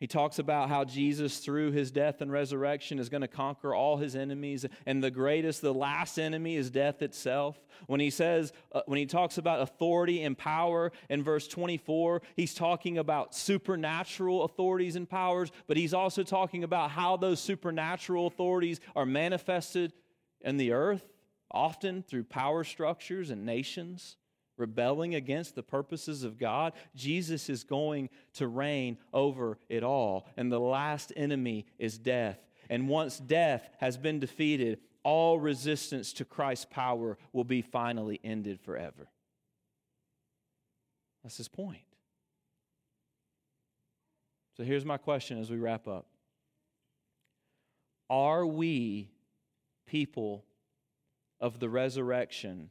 He 0.02 0.08
talks 0.08 0.40
about 0.40 0.68
how 0.68 0.84
Jesus, 0.84 1.38
through 1.38 1.74
his 1.74 1.92
death 1.92 2.22
and 2.22 2.32
resurrection, 2.32 2.98
is 2.98 3.08
going 3.08 3.22
to 3.22 3.28
conquer 3.28 3.76
all 3.76 3.98
his 3.98 4.16
enemies. 4.16 4.66
And 4.88 5.04
the 5.04 5.12
greatest, 5.12 5.62
the 5.62 5.76
last 5.76 6.18
enemy 6.18 6.56
is 6.56 6.72
death 6.72 7.04
itself. 7.04 7.56
When 7.86 8.00
he 8.00 8.10
says, 8.10 8.52
uh, 8.72 8.82
when 8.88 8.98
he 8.98 9.06
talks 9.06 9.38
about 9.38 9.62
authority 9.62 10.24
and 10.24 10.36
power 10.36 10.92
in 11.08 11.22
verse 11.24 11.48
24, 11.48 12.24
he's 12.36 12.56
talking 12.56 12.98
about 12.98 13.36
supernatural 13.36 14.44
authorities 14.44 14.96
and 14.96 15.08
powers, 15.08 15.52
but 15.68 15.78
he's 15.78 15.94
also 15.94 16.24
talking 16.24 16.64
about 16.64 16.90
how 16.90 17.16
those 17.16 17.40
supernatural 17.40 18.26
authorities 18.26 18.80
are 18.96 19.06
manifested 19.06 19.94
in 20.42 20.58
the 20.58 20.72
earth, 20.72 21.08
often 21.52 22.02
through 22.02 22.24
power 22.24 22.64
structures 22.64 23.30
and 23.30 23.46
nations 23.46 24.18
rebelling 24.62 25.16
against 25.16 25.56
the 25.56 25.64
purposes 25.64 26.24
of 26.24 26.38
God, 26.38 26.72
Jesus 26.96 27.50
is 27.50 27.66
going 27.66 28.10
to 28.36 28.48
reign 28.48 28.98
over 29.14 29.58
it 29.68 29.84
all. 29.84 30.28
And 30.38 30.50
the 30.50 30.60
last 30.60 31.12
enemy 31.18 31.66
is 31.78 31.98
death. 31.98 32.40
And 32.70 32.88
once 32.88 33.18
death 33.18 33.68
has 33.80 33.98
been 33.98 34.20
defeated, 34.20 34.80
all 35.04 35.40
resistance 35.40 36.14
to 36.14 36.26
Christ's 36.26 36.68
power 36.70 37.18
will 37.34 37.44
be 37.44 37.62
finally 37.62 38.20
ended 38.24 38.62
forever. 38.62 39.10
That's 41.24 41.38
his 41.38 41.48
point. 41.48 41.82
So 44.58 44.64
here's 44.64 44.86
my 44.86 44.98
question 44.98 45.40
as 45.40 45.50
we 45.50 45.58
wrap 45.58 45.88
up 45.88 46.06
Are 48.10 48.46
we 48.46 49.10
people 49.88 50.46
of 51.40 51.60
the 51.60 51.70
resurrection 51.70 52.70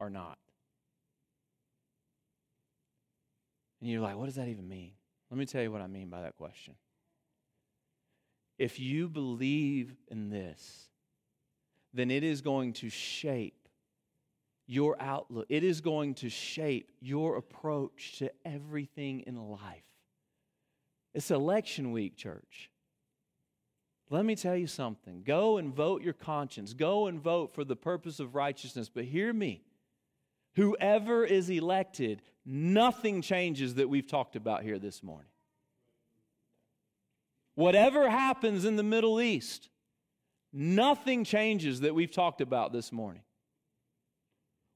or 0.00 0.10
not? 0.10 0.38
And 3.80 3.90
you're 3.90 4.00
like, 4.00 4.16
what 4.16 4.26
does 4.26 4.36
that 4.36 4.48
even 4.48 4.68
mean? 4.68 4.92
Let 5.30 5.38
me 5.38 5.46
tell 5.46 5.62
you 5.62 5.70
what 5.70 5.82
I 5.82 5.86
mean 5.86 6.08
by 6.08 6.22
that 6.22 6.36
question. 6.36 6.74
If 8.58 8.80
you 8.80 9.08
believe 9.08 9.94
in 10.08 10.30
this, 10.30 10.88
then 11.94 12.10
it 12.10 12.24
is 12.24 12.40
going 12.40 12.72
to 12.74 12.90
shape 12.90 13.68
your 14.66 15.00
outlook. 15.00 15.46
It 15.48 15.64
is 15.64 15.80
going 15.80 16.14
to 16.16 16.28
shape 16.28 16.90
your 17.00 17.36
approach 17.36 18.18
to 18.18 18.30
everything 18.44 19.20
in 19.26 19.36
life. 19.36 19.84
It's 21.14 21.30
election 21.30 21.92
week, 21.92 22.16
church. 22.16 22.70
Let 24.10 24.24
me 24.24 24.36
tell 24.36 24.56
you 24.56 24.66
something. 24.66 25.22
Go 25.22 25.58
and 25.58 25.74
vote 25.74 26.02
your 26.02 26.14
conscience. 26.14 26.72
Go 26.72 27.06
and 27.06 27.20
vote 27.20 27.54
for 27.54 27.64
the 27.64 27.76
purpose 27.76 28.20
of 28.20 28.34
righteousness. 28.34 28.90
But 28.92 29.04
hear 29.04 29.32
me 29.32 29.62
whoever 30.54 31.24
is 31.24 31.50
elected, 31.50 32.20
nothing 32.48 33.20
changes 33.20 33.74
that 33.74 33.88
we've 33.88 34.06
talked 34.06 34.34
about 34.34 34.62
here 34.62 34.78
this 34.78 35.02
morning. 35.02 35.30
Whatever 37.54 38.08
happens 38.08 38.64
in 38.64 38.76
the 38.76 38.82
Middle 38.82 39.20
East, 39.20 39.68
nothing 40.52 41.24
changes 41.24 41.80
that 41.80 41.94
we've 41.94 42.10
talked 42.10 42.40
about 42.40 42.72
this 42.72 42.90
morning. 42.90 43.22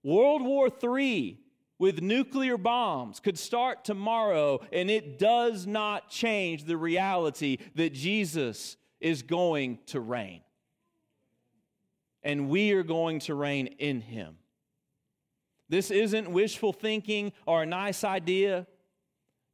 World 0.02 0.42
War 0.42 0.68
III 0.68 1.38
with 1.78 2.02
nuclear 2.02 2.58
bombs 2.58 3.20
could 3.20 3.38
start 3.38 3.84
tomorrow, 3.84 4.60
and 4.72 4.90
it 4.90 5.18
does 5.18 5.66
not 5.66 6.10
change 6.10 6.64
the 6.64 6.76
reality 6.76 7.58
that 7.74 7.94
Jesus 7.94 8.76
is 9.00 9.22
going 9.22 9.78
to 9.86 10.00
reign. 10.00 10.42
And 12.22 12.48
we 12.48 12.72
are 12.72 12.82
going 12.82 13.20
to 13.20 13.34
reign 13.34 13.68
in 13.78 14.00
him. 14.00 14.36
This 15.72 15.90
isn't 15.90 16.30
wishful 16.30 16.74
thinking 16.74 17.32
or 17.46 17.62
a 17.62 17.66
nice 17.66 18.04
idea. 18.04 18.66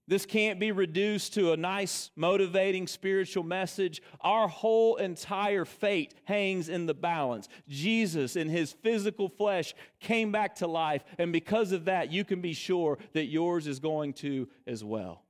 This 0.08 0.26
can't 0.26 0.58
be 0.58 0.72
reduced 0.72 1.34
to 1.34 1.52
a 1.52 1.56
nice, 1.56 2.10
motivating 2.16 2.88
spiritual 2.88 3.44
message. 3.44 4.02
Our 4.20 4.48
whole 4.48 4.96
entire 4.96 5.64
fate 5.64 6.14
hangs 6.24 6.68
in 6.68 6.86
the 6.86 6.94
balance. 6.94 7.48
Jesus, 7.68 8.34
in 8.34 8.48
his 8.48 8.72
physical 8.72 9.28
flesh, 9.28 9.76
came 10.00 10.32
back 10.32 10.56
to 10.56 10.66
life, 10.66 11.04
and 11.18 11.32
because 11.32 11.70
of 11.70 11.84
that, 11.84 12.10
you 12.10 12.24
can 12.24 12.40
be 12.40 12.52
sure 12.52 12.98
that 13.12 13.26
yours 13.26 13.68
is 13.68 13.78
going 13.78 14.14
to 14.14 14.48
as 14.66 14.82
well. 14.82 15.22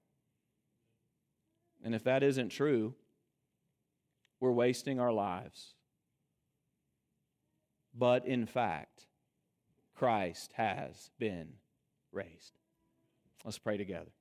And 1.85 1.95
if 1.95 2.05
that 2.05 2.23
isn't 2.23 2.49
true, 2.49 2.95
we're 4.41 4.53
wasting 4.53 5.01
our 5.01 5.13
lives. 5.13 5.75
But 7.93 8.27
in 8.27 8.47
fact, 8.47 9.08
Christ 9.99 10.53
has 10.55 11.11
been 11.19 11.55
raised. 12.13 12.53
Let's 13.45 13.59
pray 13.59 13.77
together. 13.77 14.13